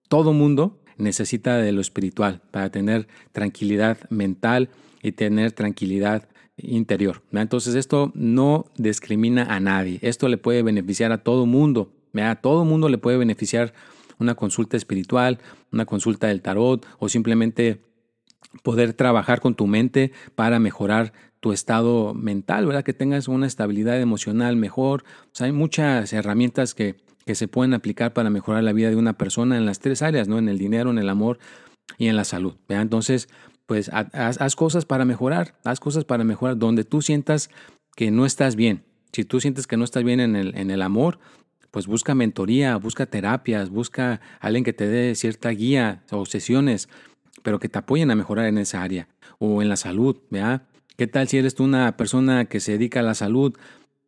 todo 0.09 0.33
mundo 0.33 0.81
necesita 0.99 1.59
de 1.59 1.71
lo 1.71 1.81
espiritual 1.81 2.41
para 2.51 2.71
tener 2.71 3.07
tranquilidad 3.31 3.99
mental 4.11 4.69
y 5.01 5.13
tener 5.13 5.53
tranquilidad 5.53 6.29
interior. 6.63 7.23
Entonces 7.33 7.75
esto 7.75 8.13
no 8.15 8.67
discrimina 8.77 9.45
a 9.55 9.61
nadie. 9.61 9.99
Esto 10.03 10.29
le 10.29 10.39
puede 10.39 10.63
beneficiar 10.63 11.13
a 11.13 11.19
todo 11.19 11.47
mundo. 11.47 11.93
A 12.15 12.37
todo 12.37 12.65
mundo 12.65 12.89
le 12.89 12.99
puede 12.99 13.17
beneficiar 13.17 13.73
una 14.19 14.35
consulta 14.35 14.77
espiritual, 14.77 15.39
una 15.73 15.87
consulta 15.87 16.29
del 16.29 16.43
tarot 16.43 16.87
o 16.99 17.09
simplemente 17.09 17.83
poder 18.63 18.93
trabajar 18.93 19.41
con 19.41 19.55
tu 19.55 19.67
mente 19.67 20.13
para 20.35 20.59
mejorar 20.59 21.13
tu 21.41 21.53
estado 21.53 22.15
mental, 22.15 22.67
¿verdad? 22.67 22.85
Que 22.85 22.93
tengas 22.93 23.27
una 23.29 23.47
estabilidad 23.47 24.01
emocional 24.01 24.57
mejor. 24.57 25.05
Hay 25.41 25.53
muchas 25.53 26.13
herramientas 26.13 26.75
que, 26.75 26.97
que 27.27 27.35
se 27.35 27.49
pueden 27.49 27.75
aplicar 27.75 28.13
para 28.13 28.31
mejorar 28.31 28.63
la 28.63 28.73
vida 28.73 28.91
de 28.91 28.97
una 28.97 29.15
persona 29.15 29.57
en 29.57 29.67
las 29.67 29.81
tres 29.81 30.03
áreas, 30.03 30.29
¿no? 30.29 30.39
En 30.39 30.49
el 30.49 30.59
dinero, 30.59 30.91
en 30.91 30.99
el 30.99 31.09
amor 31.09 31.39
y 31.99 32.07
en 32.07 32.17
la 32.17 32.25
salud. 32.25 32.55
Entonces, 32.69 33.29
pues 33.67 33.91
haz, 33.93 34.57
cosas 34.57 34.85
para 34.85 35.05
mejorar, 35.05 35.55
haz 35.65 35.81
cosas 35.81 36.05
para 36.05 36.25
mejorar 36.25 36.59
donde 36.59 36.85
tú 36.85 37.03
sientas 37.03 37.51
que 37.97 38.11
no 38.11 38.27
estás 38.27 38.57
bien. 38.57 38.85
Si 39.13 39.25
tú 39.25 39.41
sientes 39.41 39.67
que 39.67 39.77
no 39.77 39.85
estás 39.85 40.05
bien 40.05 40.21
en 40.21 40.37
el, 40.37 40.57
en 40.57 40.71
el 40.71 40.83
amor, 40.83 41.19
pues 41.71 41.87
busca 41.87 42.15
mentoría, 42.15 42.77
busca 42.77 43.07
terapias, 43.07 43.71
busca 43.71 44.21
alguien 44.41 44.65
que 44.65 44.73
te 44.73 44.89
dé 44.89 45.15
cierta 45.15 45.51
guía 45.51 46.03
o 46.11 46.27
sesiones, 46.27 46.89
pero 47.43 47.59
que 47.59 47.69
te 47.69 47.79
apoyen 47.79 48.11
a 48.11 48.15
mejorar 48.15 48.47
en 48.47 48.59
esa 48.59 48.83
área 48.83 49.09
o 49.39 49.63
en 49.63 49.69
la 49.69 49.77
salud, 49.77 50.17
¿vea? 50.31 50.67
¿Qué 50.97 51.07
tal 51.07 51.29
si 51.29 51.39
eres 51.39 51.55
tú 51.55 51.65
una 51.65 51.97
persona 51.97 52.45
que 52.45 52.61
se 52.61 52.73
dedica 52.73 53.01
a 53.01 53.03
la 53.03 53.15
salud 53.15 53.55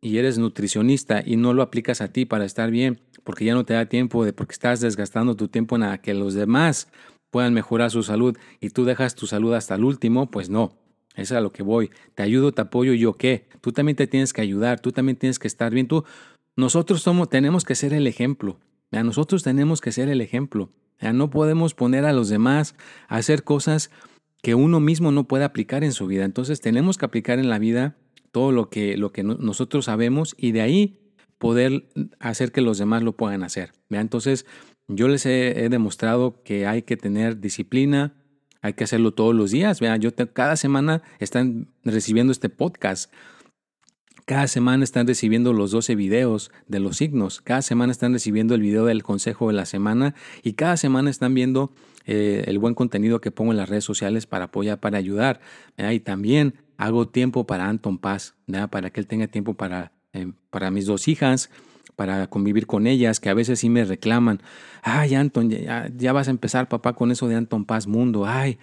y 0.01 0.17
eres 0.17 0.37
nutricionista 0.37 1.23
y 1.25 1.35
no 1.35 1.53
lo 1.53 1.63
aplicas 1.63 2.01
a 2.01 2.09
ti 2.09 2.25
para 2.25 2.45
estar 2.45 2.69
bien 2.69 3.01
porque 3.25 3.43
ya 3.43 3.55
no 3.55 3.65
te 3.65 3.73
da 3.73 3.87
tiempo 3.87 4.23
de 4.23 4.31
porque 4.31 4.53
estás 4.53 4.79
desgastando 4.79 5.35
tu 5.35 5.47
tiempo 5.47 5.75
en 5.75 5.97
que 5.97 6.13
los 6.13 6.35
demás 6.35 6.87
puedan 7.31 7.53
mejorar 7.53 7.91
su 7.91 8.03
salud 8.03 8.37
y 8.59 8.69
tú 8.69 8.85
dejas 8.85 9.15
tu 9.15 9.27
salud 9.27 9.53
hasta 9.53 9.75
el 9.75 9.83
último, 9.83 10.29
pues 10.31 10.49
no. 10.49 10.77
Es 11.15 11.31
a 11.31 11.41
lo 11.41 11.51
que 11.51 11.63
voy. 11.63 11.91
Te 12.13 12.23
ayudo, 12.23 12.51
te 12.51 12.61
apoyo, 12.61 12.93
¿yo 12.93 13.13
qué? 13.13 13.47
Tú 13.61 13.71
también 13.71 13.95
te 13.95 14.07
tienes 14.07 14.33
que 14.33 14.41
ayudar, 14.41 14.79
tú 14.79 14.91
también 14.91 15.17
tienes 15.17 15.39
que 15.39 15.47
estar 15.47 15.73
bien. 15.73 15.87
Tú, 15.87 16.03
nosotros 16.55 17.01
somos, 17.01 17.29
tenemos 17.29 17.63
que 17.63 17.75
ser 17.75 17.93
el 17.93 18.07
ejemplo. 18.07 18.59
A 18.91 19.03
nosotros 19.03 19.43
tenemos 19.43 19.81
que 19.81 19.91
ser 19.91 20.09
el 20.09 20.21
ejemplo. 20.21 20.71
Ya 20.99 21.13
no 21.13 21.29
podemos 21.29 21.73
poner 21.73 22.05
a 22.05 22.13
los 22.13 22.29
demás 22.29 22.75
a 23.07 23.17
hacer 23.17 23.43
cosas 23.43 23.91
que 24.41 24.55
uno 24.55 24.79
mismo 24.79 25.11
no 25.11 25.27
puede 25.27 25.43
aplicar 25.43 25.83
en 25.83 25.91
su 25.91 26.07
vida. 26.07 26.23
Entonces 26.25 26.61
tenemos 26.61 26.97
que 26.97 27.05
aplicar 27.05 27.39
en 27.39 27.49
la 27.49 27.59
vida 27.59 27.95
todo 28.31 28.51
lo 28.51 28.69
que, 28.69 28.97
lo 28.97 29.11
que 29.11 29.23
nosotros 29.23 29.85
sabemos 29.85 30.35
y 30.37 30.51
de 30.51 30.61
ahí 30.61 30.99
poder 31.37 31.87
hacer 32.19 32.51
que 32.51 32.61
los 32.61 32.77
demás 32.77 33.03
lo 33.03 33.13
puedan 33.13 33.43
hacer. 33.43 33.73
Entonces, 33.89 34.45
yo 34.87 35.07
les 35.07 35.25
he, 35.25 35.67
demostrado 35.69 36.41
que 36.43 36.67
hay 36.67 36.83
que 36.83 36.97
tener 36.97 37.39
disciplina, 37.39 38.13
hay 38.61 38.73
que 38.73 38.83
hacerlo 38.83 39.13
todos 39.13 39.33
los 39.35 39.51
días. 39.51 39.79
Vean, 39.79 40.01
yo 40.01 40.11
cada 40.33 40.55
semana 40.55 41.01
están 41.19 41.67
recibiendo 41.83 42.31
este 42.31 42.49
podcast. 42.49 43.11
Cada 44.25 44.47
semana 44.47 44.83
están 44.83 45.05
recibiendo 45.05 45.53
los 45.53 45.69
12 45.69 45.95
videos 45.95 46.51
de 46.67 46.79
los 46.79 46.97
signos. 46.97 47.41
Cada 47.41 47.61
semana 47.61 47.91
están 47.91 48.13
recibiendo 48.13 48.55
el 48.55 48.61
video 48.61 48.85
del 48.85 49.03
consejo 49.03 49.47
de 49.47 49.53
la 49.53 49.65
semana. 49.65 50.15
Y 50.41 50.53
cada 50.53 50.77
semana 50.77 51.11
están 51.11 51.35
viendo 51.35 51.73
eh, 52.05 52.43
el 52.47 52.57
buen 52.57 52.73
contenido 52.73 53.21
que 53.21 53.29
pongo 53.29 53.51
en 53.51 53.57
las 53.57 53.69
redes 53.69 53.83
sociales 53.83 54.25
para 54.25 54.45
apoyar, 54.45 54.79
para 54.79 54.97
ayudar. 54.97 55.41
Y 55.77 55.99
también 55.99 56.55
hago 56.77 57.07
tiempo 57.07 57.45
para 57.45 57.69
Anton 57.69 57.99
Paz, 57.99 58.35
para 58.71 58.89
que 58.89 58.99
él 58.99 59.07
tenga 59.07 59.27
tiempo 59.27 59.53
para, 59.53 59.91
eh, 60.13 60.31
para 60.49 60.71
mis 60.71 60.87
dos 60.87 61.07
hijas, 61.07 61.51
para 61.95 62.27
convivir 62.27 62.67
con 62.67 62.87
ellas, 62.87 63.19
que 63.19 63.29
a 63.29 63.33
veces 63.33 63.59
sí 63.59 63.69
me 63.69 63.85
reclaman, 63.85 64.41
ay 64.81 65.15
Anton, 65.15 65.49
ya, 65.49 65.89
ya 65.95 66.13
vas 66.13 66.27
a 66.27 66.31
empezar 66.31 66.69
papá 66.69 66.93
con 66.93 67.11
eso 67.11 67.27
de 67.27 67.35
Anton 67.35 67.65
Paz 67.65 67.87
Mundo, 67.87 68.25
ay, 68.25 68.57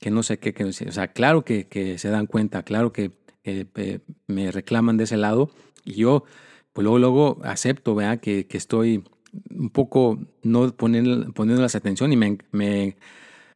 que 0.00 0.10
no 0.10 0.22
sé 0.22 0.38
qué, 0.38 0.54
que, 0.54 0.64
o 0.64 0.72
sea, 0.72 1.08
claro 1.08 1.44
que, 1.44 1.66
que 1.66 1.98
se 1.98 2.08
dan 2.08 2.26
cuenta, 2.26 2.62
claro 2.62 2.92
que 2.92 3.12
eh, 3.44 4.00
me 4.26 4.50
reclaman 4.50 4.96
de 4.96 5.04
ese 5.04 5.16
lado 5.16 5.50
y 5.84 5.94
yo 5.94 6.24
pues 6.72 6.84
luego, 6.84 6.98
luego 6.98 7.40
acepto, 7.42 7.94
¿verdad? 7.94 8.20
Que, 8.20 8.46
que 8.46 8.56
estoy 8.56 9.02
un 9.50 9.70
poco 9.70 10.18
no 10.42 10.70
poniendo, 10.76 11.32
poniéndoles 11.32 11.74
atención 11.74 12.12
y 12.12 12.16
me, 12.16 12.38
me, 12.52 12.96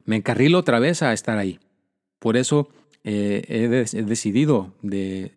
encarrilo 0.07 0.59
otra 0.59 0.79
vez 0.79 1.03
a 1.03 1.13
estar 1.13 1.39
ahí. 1.39 1.61
Por 2.19 2.37
eso 2.37 2.69
eh, 3.05 3.45
he, 3.49 4.03
decidido 4.03 4.75
de 4.83 5.37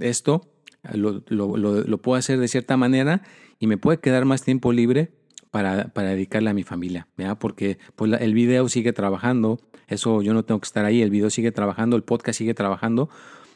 esto, 0.00 0.48
lo, 0.94 1.22
lo, 1.28 1.56
lo, 1.56 1.98
puedo 1.98 2.18
hacer 2.18 2.38
de 2.38 2.48
cierta 2.48 2.76
manera 2.76 3.22
y 3.58 3.66
me 3.66 3.78
puede 3.78 3.98
quedar 3.98 4.24
más 4.24 4.42
tiempo 4.42 4.72
libre 4.72 5.10
para, 5.50 5.88
para 5.88 6.10
dedicarle 6.10 6.50
a 6.50 6.54
mi 6.54 6.62
familia, 6.62 7.08
¿verdad? 7.16 7.38
porque 7.38 7.78
pues, 7.94 8.12
el 8.20 8.34
video 8.34 8.68
sigue 8.68 8.92
trabajando, 8.92 9.58
eso 9.88 10.22
yo 10.22 10.34
no 10.34 10.44
tengo 10.44 10.60
que 10.60 10.66
estar 10.66 10.84
ahí, 10.84 11.02
el 11.02 11.10
video 11.10 11.30
sigue 11.30 11.52
trabajando, 11.52 11.96
el 11.96 12.02
podcast 12.02 12.38
sigue 12.38 12.54
trabajando 12.54 13.08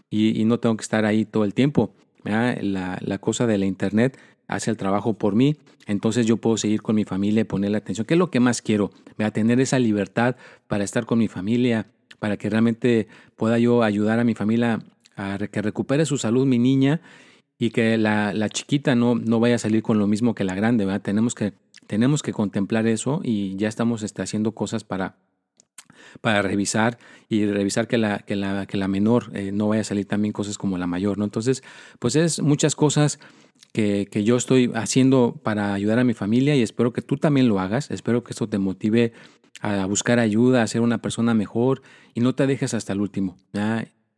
y, 0.08 0.40
y 0.40 0.44
no 0.44 0.58
tengo 0.58 0.76
que 0.76 0.82
estar 0.82 1.04
ahí 1.04 1.24
todo 1.24 1.44
el 1.44 1.54
tiempo. 1.54 1.94
La, 2.22 2.98
la, 3.00 3.18
cosa 3.18 3.46
de 3.46 3.56
la 3.56 3.64
internet 3.64 4.18
hace 4.46 4.70
el 4.70 4.76
trabajo 4.76 5.14
por 5.14 5.34
mí, 5.34 5.56
entonces 5.86 6.26
yo 6.26 6.36
puedo 6.36 6.58
seguir 6.58 6.82
con 6.82 6.96
mi 6.96 7.04
familia 7.04 7.40
y 7.40 7.44
ponerle 7.44 7.78
atención, 7.78 8.06
que 8.06 8.14
es 8.14 8.18
lo 8.18 8.30
que 8.30 8.40
más 8.40 8.60
quiero, 8.60 8.90
a 9.18 9.30
tener 9.30 9.58
esa 9.58 9.78
libertad 9.78 10.36
para 10.66 10.84
estar 10.84 11.06
con 11.06 11.18
mi 11.18 11.28
familia, 11.28 11.86
para 12.18 12.36
que 12.36 12.50
realmente 12.50 13.08
pueda 13.36 13.58
yo 13.58 13.82
ayudar 13.82 14.18
a 14.18 14.24
mi 14.24 14.34
familia 14.34 14.80
que 15.50 15.62
recupere 15.62 16.06
su 16.06 16.18
salud, 16.18 16.46
mi 16.46 16.58
niña, 16.58 17.00
y 17.58 17.70
que 17.70 17.98
la, 17.98 18.48
chiquita 18.48 18.94
no, 18.94 19.14
no 19.14 19.38
vaya 19.38 19.56
a 19.56 19.58
salir 19.58 19.82
con 19.82 19.98
lo 19.98 20.06
mismo 20.06 20.34
que 20.34 20.44
la 20.44 20.54
grande, 20.54 20.86
¿verdad? 20.86 21.02
Tenemos 21.02 21.34
que, 21.34 21.52
tenemos 21.86 22.22
que 22.22 22.32
contemplar 22.32 22.86
eso 22.86 23.20
y 23.22 23.54
ya 23.56 23.68
estamos 23.68 24.02
este, 24.02 24.22
haciendo 24.22 24.52
cosas 24.52 24.82
para, 24.82 25.16
para 26.22 26.40
revisar 26.40 26.98
y 27.28 27.44
revisar 27.44 27.86
que 27.86 27.98
la, 27.98 28.20
que 28.20 28.34
la, 28.34 28.64
que 28.64 28.78
la 28.78 28.88
menor 28.88 29.30
eh, 29.34 29.52
no 29.52 29.68
vaya 29.68 29.82
a 29.82 29.84
salir 29.84 30.06
también 30.06 30.32
cosas 30.32 30.56
como 30.56 30.78
la 30.78 30.86
mayor, 30.86 31.18
¿no? 31.18 31.24
Entonces, 31.24 31.62
pues 31.98 32.16
es 32.16 32.40
muchas 32.40 32.74
cosas 32.74 33.18
que, 33.74 34.08
que, 34.10 34.24
yo 34.24 34.36
estoy 34.36 34.70
haciendo 34.74 35.38
para 35.42 35.74
ayudar 35.74 35.98
a 35.98 36.04
mi 36.04 36.14
familia 36.14 36.56
y 36.56 36.62
espero 36.62 36.94
que 36.94 37.02
tú 37.02 37.18
también 37.18 37.46
lo 37.46 37.60
hagas. 37.60 37.90
Espero 37.90 38.24
que 38.24 38.32
esto 38.32 38.48
te 38.48 38.58
motive 38.58 39.12
a 39.60 39.84
buscar 39.84 40.18
ayuda, 40.18 40.62
a 40.62 40.66
ser 40.66 40.80
una 40.80 41.02
persona 41.02 41.34
mejor 41.34 41.82
y 42.14 42.20
no 42.20 42.34
te 42.34 42.46
dejes 42.46 42.72
hasta 42.72 42.94
el 42.94 43.00
último. 43.02 43.36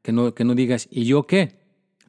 Que, 0.03 0.13
no, 0.13 0.35
que 0.35 0.45
no 0.45 0.55
digas, 0.55 0.89
¿y 0.91 1.05
yo 1.05 1.27
qué? 1.27 1.61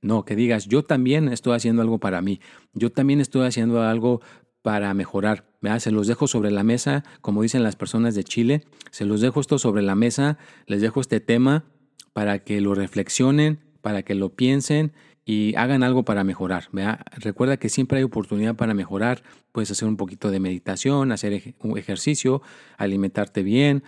No, 0.01 0.25
que 0.25 0.35
digas, 0.35 0.67
yo 0.67 0.83
también 0.83 1.29
estoy 1.29 1.55
haciendo 1.55 1.81
algo 1.81 1.99
para 1.99 2.21
mí. 2.21 2.41
Yo 2.73 2.91
también 2.91 3.21
estoy 3.21 3.47
haciendo 3.47 3.81
algo 3.81 4.21
para 4.61 4.93
mejorar. 4.93 5.45
Se 5.79 5.91
los 5.91 6.07
dejo 6.07 6.27
sobre 6.27 6.51
la 6.51 6.63
mesa, 6.63 7.03
como 7.21 7.41
dicen 7.41 7.63
las 7.63 7.75
personas 7.75 8.15
de 8.15 8.23
Chile, 8.23 8.65
se 8.91 9.05
los 9.05 9.21
dejo 9.21 9.39
esto 9.39 9.57
sobre 9.57 9.81
la 9.81 9.95
mesa, 9.95 10.37
les 10.65 10.81
dejo 10.81 10.99
este 10.99 11.21
tema 11.21 11.65
para 12.11 12.39
que 12.39 12.59
lo 12.59 12.75
reflexionen, 12.75 13.59
para 13.81 14.03
que 14.03 14.13
lo 14.13 14.35
piensen 14.35 14.91
y 15.25 15.55
hagan 15.55 15.83
algo 15.83 16.03
para 16.03 16.23
mejorar. 16.23 16.67
Recuerda 17.17 17.57
que 17.57 17.69
siempre 17.69 17.99
hay 17.99 18.03
oportunidad 18.03 18.55
para 18.55 18.73
mejorar. 18.73 19.23
Puedes 19.53 19.71
hacer 19.71 19.87
un 19.87 19.95
poquito 19.95 20.31
de 20.31 20.39
meditación, 20.39 21.13
hacer 21.13 21.55
un 21.59 21.77
ejercicio, 21.77 22.41
alimentarte 22.77 23.41
bien 23.41 23.83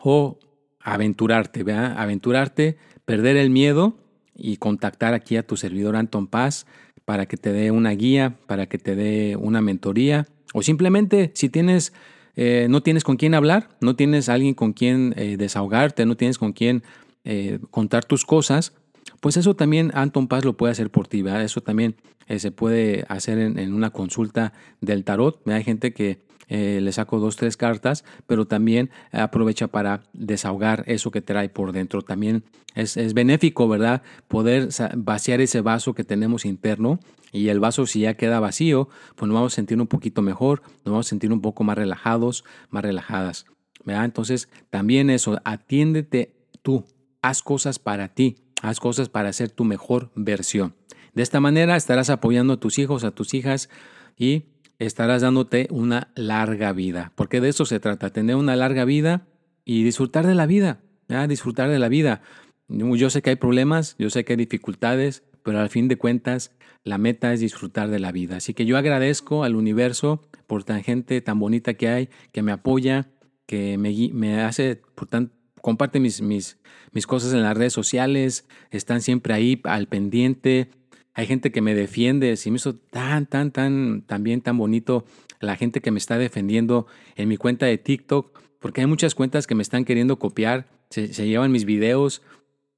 o 0.00 0.38
aventurarte, 0.82 1.62
¿vea? 1.62 1.94
aventurarte, 1.94 2.76
perder 3.04 3.36
el 3.36 3.50
miedo 3.50 3.96
y 4.34 4.56
contactar 4.56 5.14
aquí 5.14 5.36
a 5.36 5.46
tu 5.46 5.56
servidor 5.56 5.96
Anton 5.96 6.26
Paz 6.26 6.66
para 7.04 7.26
que 7.26 7.36
te 7.36 7.52
dé 7.52 7.70
una 7.70 7.90
guía, 7.90 8.36
para 8.46 8.66
que 8.66 8.78
te 8.78 8.94
dé 8.94 9.36
una 9.36 9.60
mentoría 9.60 10.26
o 10.52 10.62
simplemente 10.62 11.32
si 11.34 11.48
tienes, 11.48 11.92
eh, 12.36 12.66
no 12.68 12.82
tienes 12.82 13.04
con 13.04 13.16
quién 13.16 13.34
hablar, 13.34 13.68
no 13.80 13.96
tienes 13.96 14.28
alguien 14.28 14.54
con 14.54 14.72
quien 14.72 15.14
eh, 15.16 15.36
desahogarte, 15.36 16.06
no 16.06 16.16
tienes 16.16 16.38
con 16.38 16.52
quién 16.52 16.82
eh, 17.24 17.58
contar 17.70 18.04
tus 18.04 18.24
cosas, 18.24 18.72
pues 19.20 19.36
eso 19.36 19.54
también 19.54 19.90
Anton 19.94 20.28
Paz 20.28 20.44
lo 20.44 20.56
puede 20.56 20.72
hacer 20.72 20.90
por 20.90 21.06
ti, 21.06 21.22
¿verdad? 21.22 21.42
Eso 21.42 21.60
también 21.60 21.94
se 22.36 22.50
puede 22.50 23.04
hacer 23.08 23.38
en, 23.38 23.58
en, 23.58 23.74
una 23.74 23.90
consulta 23.90 24.52
del 24.80 25.04
tarot. 25.04 25.46
Hay 25.48 25.64
gente 25.64 25.92
que 25.92 26.18
eh, 26.54 26.82
le 26.82 26.92
saco 26.92 27.18
dos, 27.18 27.36
tres 27.36 27.56
cartas, 27.56 28.04
pero 28.26 28.46
también 28.46 28.90
aprovecha 29.10 29.68
para 29.68 30.02
desahogar 30.12 30.84
eso 30.86 31.10
que 31.10 31.22
trae 31.22 31.48
por 31.48 31.72
dentro. 31.72 32.02
También 32.02 32.44
es, 32.74 33.14
benéfico, 33.14 33.66
¿verdad? 33.68 34.02
Poder 34.28 34.68
vaciar 34.96 35.40
ese 35.40 35.62
vaso 35.62 35.94
que 35.94 36.04
tenemos 36.04 36.44
interno 36.44 37.00
y 37.32 37.48
el 37.48 37.58
vaso 37.58 37.86
si 37.86 38.00
ya 38.00 38.18
queda 38.18 38.38
vacío, 38.38 38.90
pues 39.16 39.28
nos 39.28 39.34
vamos 39.34 39.54
a 39.54 39.56
sentir 39.56 39.80
un 39.80 39.86
poquito 39.86 40.20
mejor, 40.20 40.60
nos 40.84 40.92
vamos 40.92 41.06
a 41.06 41.08
sentir 41.08 41.32
un 41.32 41.40
poco 41.40 41.64
más 41.64 41.78
relajados, 41.78 42.44
más 42.68 42.82
relajadas. 42.82 43.46
¿verdad? 43.86 44.04
Entonces, 44.04 44.50
también 44.68 45.08
eso, 45.08 45.40
atiéndete 45.44 46.36
tú, 46.60 46.84
haz 47.22 47.42
cosas 47.42 47.78
para 47.78 48.08
ti, 48.08 48.36
haz 48.60 48.78
cosas 48.78 49.08
para 49.08 49.32
ser 49.32 49.50
tu 49.50 49.64
mejor 49.64 50.10
versión. 50.14 50.74
De 51.14 51.22
esta 51.22 51.40
manera 51.40 51.76
estarás 51.76 52.10
apoyando 52.10 52.52
a 52.52 52.60
tus 52.60 52.78
hijos, 52.78 53.04
a 53.04 53.10
tus 53.10 53.32
hijas 53.32 53.70
y 54.18 54.51
estarás 54.86 55.22
dándote 55.22 55.68
una 55.70 56.08
larga 56.14 56.72
vida, 56.72 57.12
porque 57.14 57.40
de 57.40 57.48
eso 57.48 57.64
se 57.64 57.80
trata, 57.80 58.10
tener 58.10 58.36
una 58.36 58.56
larga 58.56 58.84
vida 58.84 59.26
y 59.64 59.84
disfrutar 59.84 60.26
de 60.26 60.34
la 60.34 60.46
vida, 60.46 60.80
disfrutar 61.28 61.70
de 61.70 61.78
la 61.78 61.88
vida. 61.88 62.22
Yo 62.68 63.10
sé 63.10 63.22
que 63.22 63.30
hay 63.30 63.36
problemas, 63.36 63.96
yo 63.98 64.10
sé 64.10 64.24
que 64.24 64.32
hay 64.32 64.36
dificultades, 64.36 65.22
pero 65.42 65.60
al 65.60 65.68
fin 65.68 65.88
de 65.88 65.96
cuentas 65.96 66.54
la 66.84 66.98
meta 66.98 67.32
es 67.32 67.40
disfrutar 67.40 67.90
de 67.90 67.98
la 67.98 68.12
vida. 68.12 68.36
Así 68.36 68.54
que 68.54 68.64
yo 68.66 68.76
agradezco 68.76 69.44
al 69.44 69.54
universo 69.54 70.22
por 70.46 70.64
tan 70.64 70.82
gente 70.82 71.20
tan 71.20 71.38
bonita 71.38 71.74
que 71.74 71.88
hay, 71.88 72.08
que 72.32 72.42
me 72.42 72.52
apoya, 72.52 73.10
que 73.46 73.78
me, 73.78 73.92
me 74.12 74.40
hace, 74.40 74.80
por 74.94 75.08
tan, 75.08 75.32
comparte 75.60 76.00
mis, 76.00 76.22
mis, 76.22 76.58
mis 76.92 77.06
cosas 77.06 77.32
en 77.32 77.42
las 77.42 77.56
redes 77.56 77.72
sociales, 77.72 78.46
están 78.70 79.00
siempre 79.00 79.34
ahí 79.34 79.60
al 79.64 79.86
pendiente, 79.86 80.70
hay 81.14 81.26
gente 81.26 81.52
que 81.52 81.60
me 81.60 81.74
defiende, 81.74 82.36
si 82.36 82.50
me 82.50 82.56
hizo 82.56 82.74
tan, 82.74 83.26
tan, 83.26 83.50
tan, 83.50 84.04
bien, 84.20 84.40
tan 84.40 84.56
bonito 84.56 85.04
la 85.40 85.56
gente 85.56 85.80
que 85.80 85.90
me 85.90 85.98
está 85.98 86.18
defendiendo 86.18 86.86
en 87.16 87.28
mi 87.28 87.36
cuenta 87.36 87.66
de 87.66 87.76
TikTok, 87.76 88.40
porque 88.60 88.80
hay 88.80 88.86
muchas 88.86 89.14
cuentas 89.14 89.46
que 89.46 89.54
me 89.54 89.62
están 89.62 89.84
queriendo 89.84 90.18
copiar, 90.18 90.68
se, 90.90 91.08
llevan 91.08 91.52
mis 91.52 91.64
videos 91.64 92.22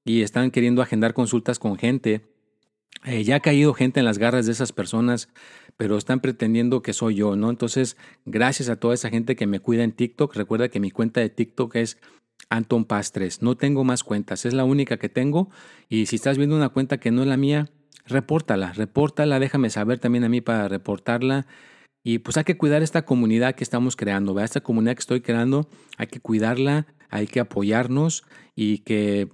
y 0.04 0.22
están 0.22 0.50
queriendo 0.50 0.82
agendar 0.82 1.14
consultas 1.14 1.58
con 1.58 1.76
gente. 1.76 2.22
Eh, 3.04 3.22
ya 3.22 3.36
ha 3.36 3.40
caído 3.40 3.74
gente 3.74 4.00
en 4.00 4.06
las 4.06 4.18
garras 4.18 4.46
de 4.46 4.52
esas 4.52 4.72
personas, 4.72 5.28
pero 5.76 5.96
están 5.96 6.20
pretendiendo 6.20 6.82
que 6.82 6.92
soy 6.92 7.16
yo, 7.16 7.36
¿no? 7.36 7.50
Entonces, 7.50 7.96
gracias 8.24 8.68
a 8.68 8.76
toda 8.76 8.94
esa 8.94 9.10
gente 9.10 9.36
que 9.36 9.46
me 9.46 9.60
cuida 9.60 9.84
en 9.84 9.92
TikTok. 9.92 10.34
Recuerda 10.34 10.68
que 10.68 10.80
mi 10.80 10.90
cuenta 10.90 11.20
de 11.20 11.28
TikTok 11.28 11.76
es 11.76 11.98
Anton 12.48 12.84
Pastres. 12.84 13.42
No 13.42 13.56
tengo 13.56 13.84
más 13.84 14.04
cuentas, 14.04 14.46
es 14.46 14.54
la 14.54 14.64
única 14.64 14.96
que 14.96 15.08
tengo. 15.08 15.50
Y 15.88 16.06
si 16.06 16.16
estás 16.16 16.38
viendo 16.38 16.56
una 16.56 16.70
cuenta 16.70 16.98
que 16.98 17.10
no 17.10 17.22
es 17.22 17.28
la 17.28 17.36
mía, 17.36 17.68
repórtala, 18.06 18.72
repórtala, 18.72 19.38
déjame 19.38 19.70
saber 19.70 19.98
también 19.98 20.24
a 20.24 20.28
mí 20.28 20.40
para 20.40 20.68
reportarla. 20.68 21.46
Y 22.02 22.18
pues 22.18 22.36
hay 22.36 22.44
que 22.44 22.58
cuidar 22.58 22.82
esta 22.82 23.04
comunidad 23.06 23.54
que 23.54 23.64
estamos 23.64 23.96
creando, 23.96 24.38
esta 24.38 24.60
comunidad 24.60 24.94
que 24.94 25.00
estoy 25.00 25.20
creando, 25.22 25.68
hay 25.96 26.06
que 26.06 26.20
cuidarla, 26.20 26.86
hay 27.08 27.26
que 27.26 27.40
apoyarnos 27.40 28.24
y 28.54 28.78
que 28.78 29.28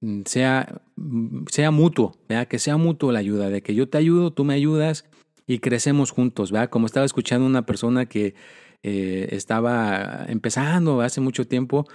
mm, 0.00 0.22
sea, 0.26 0.82
mm, 0.96 1.44
sea 1.48 1.70
mutuo, 1.70 2.12
que 2.48 2.58
sea 2.58 2.76
mutuo 2.76 3.12
la 3.12 3.20
ayuda, 3.20 3.48
de 3.48 3.62
que 3.62 3.74
yo 3.74 3.88
te 3.88 3.96
ayudo, 3.96 4.30
tú 4.30 4.44
me 4.44 4.54
ayudas 4.54 5.06
y 5.46 5.60
crecemos 5.60 6.10
juntos, 6.10 6.52
¿verdad? 6.52 6.68
Como 6.68 6.86
estaba 6.86 7.06
escuchando 7.06 7.46
una 7.46 7.64
persona 7.64 8.06
que 8.06 8.34
eh, 8.82 9.28
estaba 9.30 10.26
empezando 10.28 11.00
hace 11.00 11.20
mucho 11.20 11.46
tiempo, 11.46 11.86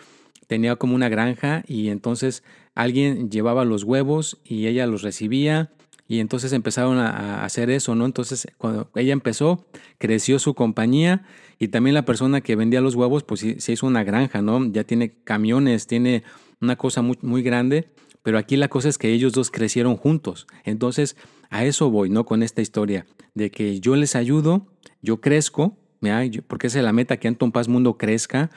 tenía 0.48 0.78
como 0.78 0.96
una 0.96 1.10
granja 1.10 1.64
y 1.68 1.90
entonces 1.90 2.44
alguien 2.74 3.30
llevaba 3.30 3.66
los 3.66 3.84
huevos 3.84 4.40
y 4.44 4.68
ella 4.68 4.88
los 4.88 5.02
recibía 5.04 5.72
y 6.08 6.20
entonces 6.20 6.54
empezaron 6.54 6.98
a, 7.00 7.44
hacer 7.44 7.70
eso, 7.70 7.96
¿no? 7.96 8.06
Entonces, 8.06 8.48
cuando 8.58 8.90
ella 8.96 9.14
empezó, 9.14 9.66
creció 9.98 10.40
su 10.40 10.54
compañía 10.54 11.26
y 11.60 11.68
también 11.68 11.94
la 11.94 12.06
persona 12.06 12.42
que 12.42 12.56
vendía 12.56 12.82
los 12.82 12.96
huevos, 12.96 13.24
pues 13.24 13.46
se 13.58 13.72
hizo 13.72 13.88
una 13.88 14.04
granja, 14.04 14.42
¿no? 14.42 14.66
Ya 14.72 14.84
tiene 14.84 15.14
camiones, 15.24 15.88
tiene 15.88 16.24
una 16.62 16.76
cosa 16.76 17.02
muy, 17.02 17.18
muy 17.22 17.44
grande, 17.44 17.90
pero 18.24 18.38
aquí 18.38 18.56
la 18.56 18.68
cosa 18.68 18.90
es 18.90 18.98
que 18.98 19.12
ellos 19.12 19.34
dos 19.34 19.52
crecieron 19.52 19.98
juntos. 19.98 20.48
Entonces, 20.64 21.18
a 21.50 21.66
eso 21.66 21.90
voy, 21.90 22.10
¿no? 22.10 22.26
Con 22.26 22.44
esta 22.44 22.62
historia, 22.62 23.06
de 23.34 23.52
que 23.52 23.80
yo 23.80 23.96
les 23.96 24.16
ayudo, 24.16 24.68
yo 25.02 25.22
crezco, 25.22 25.78
porque 26.48 26.68
esa 26.68 26.80
es 26.80 26.86
la 26.86 26.94
meta, 26.94 27.18
que 27.18 27.28
Anton 27.28 27.52
Paz 27.52 27.68
Mundo 27.68 27.98
crezca, 27.98 28.50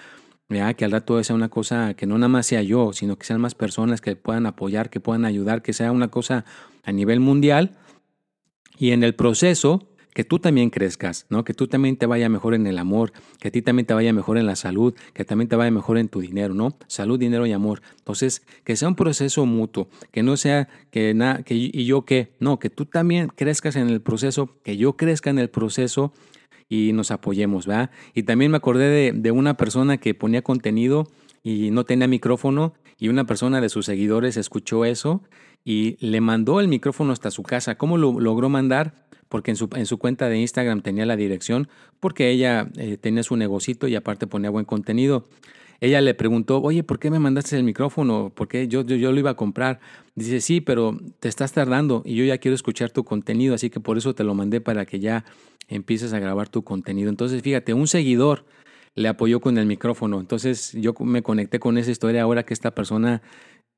que 0.76 0.84
al 0.84 0.90
rato 0.90 1.22
sea 1.22 1.36
una 1.36 1.48
cosa 1.48 1.94
que 1.94 2.06
no 2.06 2.18
nada 2.18 2.28
más 2.28 2.46
sea 2.46 2.60
yo, 2.62 2.92
sino 2.92 3.16
que 3.16 3.24
sean 3.24 3.40
más 3.40 3.54
personas 3.54 4.00
que 4.00 4.16
puedan 4.16 4.46
apoyar, 4.46 4.90
que 4.90 4.98
puedan 4.98 5.24
ayudar, 5.24 5.62
que 5.62 5.72
sea 5.72 5.92
una 5.92 6.08
cosa 6.08 6.44
a 6.82 6.90
nivel 6.90 7.20
mundial 7.20 7.76
y 8.76 8.90
en 8.90 9.04
el 9.04 9.14
proceso 9.14 9.86
que 10.12 10.24
tú 10.24 10.40
también 10.40 10.70
crezcas, 10.70 11.26
¿no? 11.28 11.44
Que 11.44 11.54
tú 11.54 11.68
también 11.68 11.96
te 11.96 12.06
vaya 12.06 12.28
mejor 12.28 12.54
en 12.54 12.66
el 12.66 12.78
amor, 12.78 13.12
que 13.38 13.48
a 13.48 13.50
ti 13.52 13.62
también 13.62 13.86
te 13.86 13.94
vaya 13.94 14.12
mejor 14.12 14.38
en 14.38 14.46
la 14.46 14.56
salud, 14.56 14.92
que 15.14 15.24
también 15.24 15.48
te 15.48 15.54
vaya 15.54 15.70
mejor 15.70 15.98
en 15.98 16.08
tu 16.08 16.20
dinero, 16.20 16.52
¿no? 16.52 16.76
Salud, 16.88 17.16
dinero 17.16 17.46
y 17.46 17.52
amor. 17.52 17.80
Entonces, 17.98 18.42
que 18.64 18.74
sea 18.74 18.88
un 18.88 18.96
proceso 18.96 19.46
mutuo, 19.46 19.88
que 20.10 20.24
no 20.24 20.36
sea 20.36 20.68
que 20.90 21.14
nada, 21.14 21.44
que 21.44 21.54
y 21.54 21.84
yo 21.84 22.04
qué, 22.04 22.32
no, 22.40 22.58
que 22.58 22.70
tú 22.70 22.86
también 22.86 23.28
crezcas 23.28 23.76
en 23.76 23.88
el 23.88 24.00
proceso, 24.00 24.58
que 24.64 24.76
yo 24.76 24.96
crezca 24.96 25.30
en 25.30 25.38
el 25.38 25.48
proceso 25.48 26.12
y 26.70 26.92
nos 26.94 27.10
apoyemos, 27.10 27.66
¿verdad? 27.66 27.90
Y 28.14 28.22
también 28.22 28.52
me 28.52 28.56
acordé 28.56 28.88
de, 28.88 29.12
de 29.12 29.30
una 29.32 29.58
persona 29.58 29.98
que 29.98 30.14
ponía 30.14 30.40
contenido 30.40 31.06
y 31.42 31.70
no 31.70 31.84
tenía 31.84 32.06
micrófono 32.06 32.72
y 32.98 33.08
una 33.08 33.24
persona 33.24 33.60
de 33.60 33.68
sus 33.68 33.86
seguidores 33.86 34.36
escuchó 34.36 34.84
eso 34.84 35.22
y 35.64 35.96
le 36.04 36.20
mandó 36.20 36.60
el 36.60 36.68
micrófono 36.68 37.12
hasta 37.12 37.30
su 37.30 37.42
casa. 37.42 37.76
¿Cómo 37.76 37.98
lo 37.98 38.20
logró 38.20 38.48
mandar? 38.48 39.06
Porque 39.28 39.50
en 39.50 39.56
su, 39.56 39.68
en 39.74 39.86
su 39.86 39.98
cuenta 39.98 40.28
de 40.28 40.38
Instagram 40.38 40.82
tenía 40.82 41.06
la 41.06 41.16
dirección, 41.16 41.68
porque 41.98 42.30
ella 42.30 42.68
eh, 42.76 42.96
tenía 42.98 43.22
su 43.22 43.36
negocito 43.36 43.88
y 43.88 43.96
aparte 43.96 44.26
ponía 44.26 44.50
buen 44.50 44.64
contenido. 44.64 45.26
Ella 45.80 46.00
le 46.00 46.14
preguntó, 46.14 46.60
oye, 46.60 46.82
¿por 46.82 46.98
qué 46.98 47.10
me 47.10 47.18
mandaste 47.18 47.56
el 47.56 47.64
micrófono? 47.64 48.32
Porque 48.34 48.68
yo, 48.68 48.82
yo, 48.84 48.96
yo, 48.96 49.12
lo 49.12 49.18
iba 49.18 49.30
a 49.30 49.36
comprar. 49.36 49.80
Dice, 50.14 50.40
sí, 50.40 50.60
pero 50.60 50.98
te 51.20 51.28
estás 51.28 51.52
tardando 51.52 52.02
y 52.04 52.16
yo 52.16 52.24
ya 52.24 52.38
quiero 52.38 52.54
escuchar 52.54 52.90
tu 52.90 53.04
contenido, 53.04 53.54
así 53.54 53.70
que 53.70 53.80
por 53.80 53.96
eso 53.96 54.14
te 54.14 54.24
lo 54.24 54.34
mandé 54.34 54.60
para 54.60 54.84
que 54.84 55.00
ya 55.00 55.24
empieces 55.68 56.12
a 56.12 56.18
grabar 56.18 56.48
tu 56.48 56.64
contenido. 56.64 57.08
Entonces, 57.08 57.42
fíjate, 57.42 57.72
un 57.72 57.86
seguidor 57.86 58.44
le 58.94 59.08
apoyó 59.08 59.40
con 59.40 59.56
el 59.56 59.66
micrófono. 59.66 60.20
Entonces, 60.20 60.72
yo 60.74 60.94
me 61.00 61.22
conecté 61.22 61.58
con 61.58 61.78
esa 61.78 61.90
historia 61.90 62.22
ahora 62.22 62.44
que 62.44 62.54
esta 62.54 62.74
persona 62.74 63.22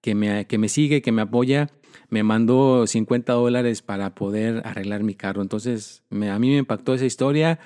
que 0.00 0.14
me, 0.14 0.46
que 0.46 0.58
me 0.58 0.68
sigue, 0.68 1.02
que 1.02 1.12
me 1.12 1.22
apoya, 1.22 1.70
me 2.10 2.24
mandó 2.24 2.86
50 2.86 3.32
dólares 3.34 3.82
para 3.82 4.14
poder 4.14 4.62
arreglar 4.64 5.04
mi 5.04 5.14
carro. 5.14 5.42
Entonces, 5.42 6.02
me, 6.10 6.30
a 6.30 6.38
mí 6.38 6.50
me 6.50 6.58
impactó 6.58 6.94
esa 6.94 7.06
historia. 7.06 7.60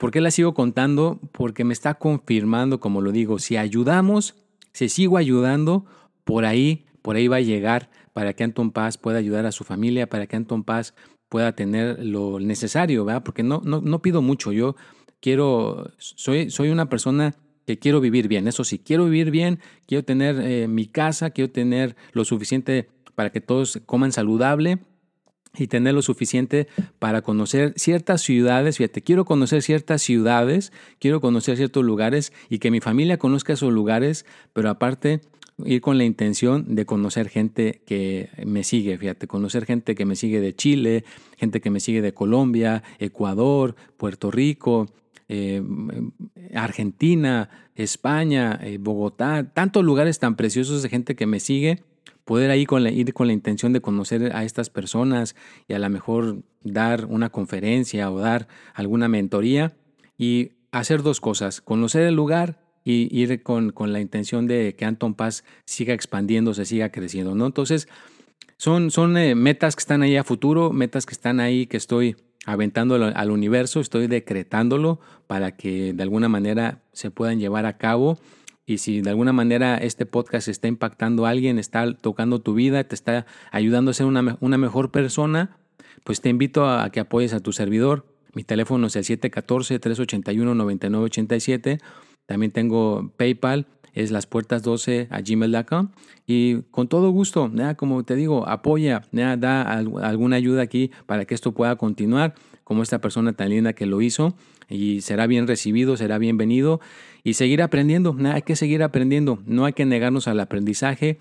¿Por 0.00 0.12
qué 0.12 0.22
la 0.22 0.30
sigo 0.30 0.54
contando? 0.54 1.20
Porque 1.30 1.62
me 1.62 1.74
está 1.74 1.92
confirmando, 1.92 2.80
como 2.80 3.02
lo 3.02 3.12
digo, 3.12 3.38
si 3.38 3.58
ayudamos, 3.58 4.34
si 4.72 4.88
sigo 4.88 5.18
ayudando, 5.18 5.84
por 6.24 6.46
ahí, 6.46 6.86
por 7.02 7.16
ahí 7.16 7.28
va 7.28 7.36
a 7.36 7.42
llegar 7.42 7.90
para 8.14 8.32
que 8.32 8.42
Anton 8.42 8.70
Paz 8.70 8.96
pueda 8.96 9.18
ayudar 9.18 9.44
a 9.44 9.52
su 9.52 9.62
familia, 9.62 10.08
para 10.08 10.26
que 10.26 10.36
Anton 10.36 10.64
Paz 10.64 10.94
pueda 11.28 11.54
tener 11.54 12.02
lo 12.02 12.40
necesario, 12.40 13.04
¿verdad? 13.04 13.22
Porque 13.22 13.42
no, 13.42 13.60
no, 13.62 13.82
no 13.82 14.00
pido 14.00 14.22
mucho, 14.22 14.52
yo 14.52 14.74
quiero, 15.20 15.92
soy, 15.98 16.48
soy 16.48 16.70
una 16.70 16.88
persona 16.88 17.34
que 17.66 17.78
quiero 17.78 18.00
vivir 18.00 18.26
bien. 18.26 18.48
Eso 18.48 18.64
sí, 18.64 18.78
quiero 18.78 19.04
vivir 19.04 19.30
bien, 19.30 19.60
quiero 19.86 20.02
tener 20.02 20.40
eh, 20.40 20.66
mi 20.66 20.86
casa, 20.86 21.28
quiero 21.28 21.52
tener 21.52 21.94
lo 22.12 22.24
suficiente 22.24 22.88
para 23.14 23.28
que 23.28 23.42
todos 23.42 23.78
coman 23.84 24.12
saludable 24.12 24.78
y 25.56 25.66
tener 25.66 25.94
lo 25.94 26.02
suficiente 26.02 26.68
para 26.98 27.22
conocer 27.22 27.74
ciertas 27.76 28.22
ciudades. 28.22 28.76
Fíjate, 28.78 29.02
quiero 29.02 29.24
conocer 29.24 29.62
ciertas 29.62 30.02
ciudades, 30.02 30.72
quiero 30.98 31.20
conocer 31.20 31.56
ciertos 31.56 31.84
lugares 31.84 32.32
y 32.48 32.58
que 32.58 32.70
mi 32.70 32.80
familia 32.80 33.18
conozca 33.18 33.54
esos 33.54 33.72
lugares, 33.72 34.26
pero 34.52 34.70
aparte 34.70 35.20
ir 35.64 35.80
con 35.80 35.98
la 35.98 36.04
intención 36.04 36.74
de 36.74 36.86
conocer 36.86 37.28
gente 37.28 37.82
que 37.86 38.30
me 38.46 38.64
sigue, 38.64 38.96
fíjate, 38.96 39.26
conocer 39.26 39.66
gente 39.66 39.94
que 39.94 40.04
me 40.04 40.16
sigue 40.16 40.40
de 40.40 40.54
Chile, 40.54 41.04
gente 41.36 41.60
que 41.60 41.70
me 41.70 41.80
sigue 41.80 42.00
de 42.02 42.14
Colombia, 42.14 42.82
Ecuador, 42.98 43.74
Puerto 43.96 44.30
Rico, 44.30 44.86
eh, 45.28 45.62
Argentina, 46.54 47.50
España, 47.74 48.58
eh, 48.62 48.78
Bogotá, 48.80 49.52
tantos 49.52 49.84
lugares 49.84 50.18
tan 50.18 50.36
preciosos 50.36 50.82
de 50.82 50.88
gente 50.88 51.14
que 51.14 51.26
me 51.26 51.40
sigue, 51.40 51.82
poder 52.24 52.50
ahí 52.50 52.66
con 52.66 52.86
ir 52.86 53.12
con 53.12 53.26
la 53.26 53.32
intención 53.32 53.72
de 53.72 53.80
conocer 53.80 54.34
a 54.34 54.44
estas 54.44 54.70
personas 54.70 55.36
y 55.68 55.74
a 55.74 55.78
lo 55.78 55.88
mejor 55.90 56.42
dar 56.62 57.06
una 57.06 57.30
conferencia 57.30 58.10
o 58.10 58.18
dar 58.18 58.48
alguna 58.74 59.08
mentoría 59.08 59.72
y 60.18 60.52
hacer 60.72 61.02
dos 61.02 61.20
cosas, 61.20 61.60
conocer 61.60 62.02
el 62.02 62.14
lugar 62.14 62.60
y 62.84 63.08
ir 63.16 63.42
con, 63.42 63.72
con 63.72 63.92
la 63.92 64.00
intención 64.00 64.46
de 64.46 64.74
que 64.76 64.84
Anton 64.84 65.14
Paz 65.14 65.44
siga 65.64 65.94
expandiéndose, 65.94 66.64
siga 66.64 66.90
creciendo, 66.90 67.34
¿no? 67.34 67.46
Entonces, 67.46 67.88
son, 68.56 68.90
son 68.90 69.16
eh, 69.16 69.34
metas 69.34 69.74
que 69.74 69.80
están 69.80 70.02
ahí 70.02 70.16
a 70.16 70.24
futuro, 70.24 70.70
metas 70.70 71.06
que 71.06 71.12
están 71.12 71.40
ahí 71.40 71.66
que 71.66 71.76
estoy 71.76 72.16
aventándolo 72.46 73.06
al 73.14 73.30
universo, 73.30 73.80
estoy 73.80 74.06
decretándolo 74.06 75.00
para 75.26 75.56
que 75.56 75.92
de 75.92 76.02
alguna 76.02 76.28
manera 76.28 76.82
se 76.92 77.10
puedan 77.10 77.38
llevar 77.38 77.66
a 77.66 77.76
cabo. 77.76 78.18
Y 78.66 78.78
si 78.78 79.00
de 79.00 79.10
alguna 79.10 79.32
manera 79.32 79.76
este 79.78 80.06
podcast 80.06 80.48
está 80.48 80.66
impactando 80.68 81.26
a 81.26 81.30
alguien, 81.30 81.58
está 81.58 81.92
tocando 81.94 82.40
tu 82.40 82.54
vida, 82.54 82.84
te 82.84 82.94
está 82.94 83.26
ayudando 83.50 83.90
a 83.90 83.94
ser 83.94 84.06
una, 84.06 84.36
una 84.40 84.58
mejor 84.58 84.90
persona, 84.90 85.56
pues 86.04 86.20
te 86.20 86.28
invito 86.28 86.68
a, 86.68 86.90
que 86.90 87.00
apoyes 87.00 87.32
a 87.32 87.40
tu 87.40 87.52
servidor. 87.52 88.06
Mi 88.32 88.44
teléfono 88.44 88.86
es 88.86 88.94
el 88.96 89.04
714-381-9987. 89.04 91.80
También 92.26 92.52
tengo 92.52 93.12
PayPal, 93.16 93.66
es 93.94 94.10
las 94.10 94.26
puertas 94.26 94.62
12 94.62 95.08
a 95.10 95.20
gmail.com 95.20 95.88
y 96.26 96.62
con 96.70 96.88
todo 96.88 97.10
gusto, 97.10 97.50
como 97.76 98.04
te 98.04 98.14
digo, 98.14 98.48
apoya, 98.48 99.02
da 99.12 99.62
alguna 99.62 100.36
ayuda 100.36 100.62
aquí 100.62 100.90
para 101.06 101.24
que 101.24 101.34
esto 101.34 101.52
pueda 101.52 101.76
continuar, 101.76 102.34
como 102.62 102.84
esta 102.84 103.00
persona 103.00 103.32
tan 103.32 103.50
linda 103.50 103.72
que 103.72 103.84
lo 103.84 104.00
hizo. 104.00 104.36
Y 104.68 105.00
será 105.00 105.26
bien 105.26 105.48
recibido, 105.48 105.96
será 105.96 106.18
bienvenido. 106.18 106.80
Y 107.24 107.34
seguir 107.34 107.62
aprendiendo, 107.62 108.16
hay 108.32 108.42
que 108.42 108.54
seguir 108.54 108.84
aprendiendo, 108.84 109.42
no 109.44 109.64
hay 109.64 109.72
que 109.72 109.84
negarnos 109.84 110.28
al 110.28 110.38
aprendizaje, 110.38 111.18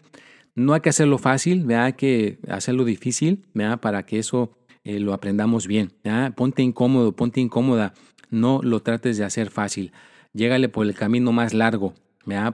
no 0.53 0.73
hay 0.73 0.82
que 0.82 0.89
hacerlo 0.89 1.17
fácil, 1.17 1.71
hay 1.73 1.93
que 1.93 2.38
hacerlo 2.47 2.86
difícil 2.86 3.45
para 3.82 4.03
que 4.03 4.19
eso 4.19 4.51
eh, 4.84 4.99
lo 4.99 5.13
aprendamos 5.13 5.65
bien. 5.65 5.91
Ponte 6.36 6.62
incómodo, 6.62 7.15
ponte 7.15 7.41
incómoda, 7.41 7.93
no 8.29 8.62
lo 8.62 8.82
trates 8.82 9.17
de 9.17 9.25
hacer 9.25 9.49
fácil. 9.49 9.91
Llégale 10.34 10.69
por 10.69 10.86
el 10.86 10.93
camino 10.93 11.32
más 11.32 11.55
largo, 11.55 11.95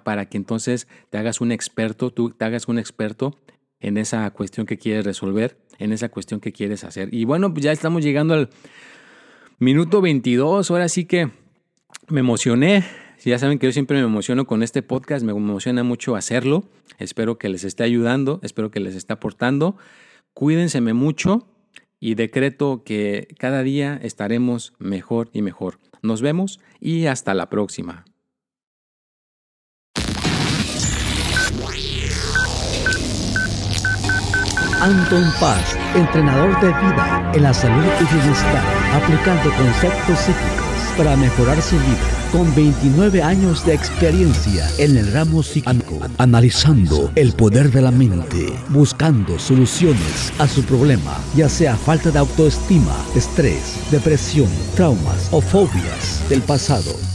para 0.03 0.27
que 0.27 0.37
entonces 0.37 0.87
te 1.09 1.17
hagas 1.17 1.41
un 1.41 1.51
experto, 1.51 2.11
tú 2.11 2.31
te 2.31 2.45
hagas 2.45 2.67
un 2.67 2.79
experto 2.79 3.37
en 3.79 3.97
esa 3.97 4.29
cuestión 4.31 4.65
que 4.65 4.77
quieres 4.77 5.05
resolver, 5.05 5.57
en 5.79 5.91
esa 5.91 6.09
cuestión 6.09 6.39
que 6.39 6.51
quieres 6.51 6.83
hacer. 6.83 7.13
Y 7.13 7.25
bueno, 7.25 7.53
pues 7.53 7.63
ya 7.63 7.71
estamos 7.71 8.03
llegando 8.03 8.33
al 8.33 8.49
minuto 9.59 10.01
22, 10.01 10.71
ahora 10.71 10.89
sí 10.89 11.05
que 11.05 11.29
me 12.07 12.21
emocioné. 12.21 12.83
Ya 13.23 13.39
saben 13.39 13.57
que 13.57 13.67
yo 13.67 13.71
siempre 13.71 13.97
me 13.97 14.05
emociono 14.05 14.45
con 14.45 14.61
este 14.61 14.83
podcast, 14.83 15.25
me 15.25 15.31
emociona 15.31 15.83
mucho 15.83 16.15
hacerlo. 16.15 16.65
Espero 16.99 17.37
que 17.37 17.49
les 17.49 17.63
esté 17.63 17.83
ayudando, 17.83 18.39
espero 18.43 18.69
que 18.69 18.79
les 18.79 18.95
esté 18.95 19.13
aportando. 19.13 19.77
Cuídense 20.33 20.79
mucho 20.81 21.47
y 21.99 22.15
decreto 22.15 22.83
que 22.85 23.27
cada 23.39 23.63
día 23.63 23.99
estaremos 24.03 24.73
mejor 24.77 25.29
y 25.33 25.41
mejor. 25.41 25.79
Nos 26.01 26.21
vemos 26.21 26.59
y 26.79 27.07
hasta 27.07 27.33
la 27.33 27.49
próxima. 27.49 28.05
Anton 34.85 35.25
Paz, 35.39 35.75
entrenador 35.95 36.61
de 36.61 36.67
vida 36.67 37.31
en 37.33 37.41
la 37.41 37.55
salud 37.55 37.85
y 37.99 38.13
bienestar, 38.13 38.63
aplicando 38.93 39.49
conceptos 39.55 40.19
psíquicos 40.19 40.95
para 40.95 41.17
mejorar 41.17 41.59
su 41.59 41.75
vida. 41.77 42.29
Con 42.31 42.53
29 42.53 43.23
años 43.23 43.65
de 43.65 43.73
experiencia 43.73 44.69
en 44.77 44.95
el 44.95 45.11
ramo 45.11 45.41
psíquico, 45.41 46.01
analizando 46.19 47.11
el 47.15 47.33
poder 47.33 47.71
de 47.71 47.81
la 47.81 47.89
mente, 47.89 48.53
buscando 48.69 49.39
soluciones 49.39 50.31
a 50.37 50.47
su 50.47 50.63
problema, 50.63 51.17
ya 51.35 51.49
sea 51.49 51.75
falta 51.75 52.11
de 52.11 52.19
autoestima, 52.19 52.95
estrés, 53.15 53.79
depresión, 53.89 54.49
traumas 54.75 55.29
o 55.31 55.41
fobias 55.41 56.21
del 56.29 56.43
pasado 56.43 57.14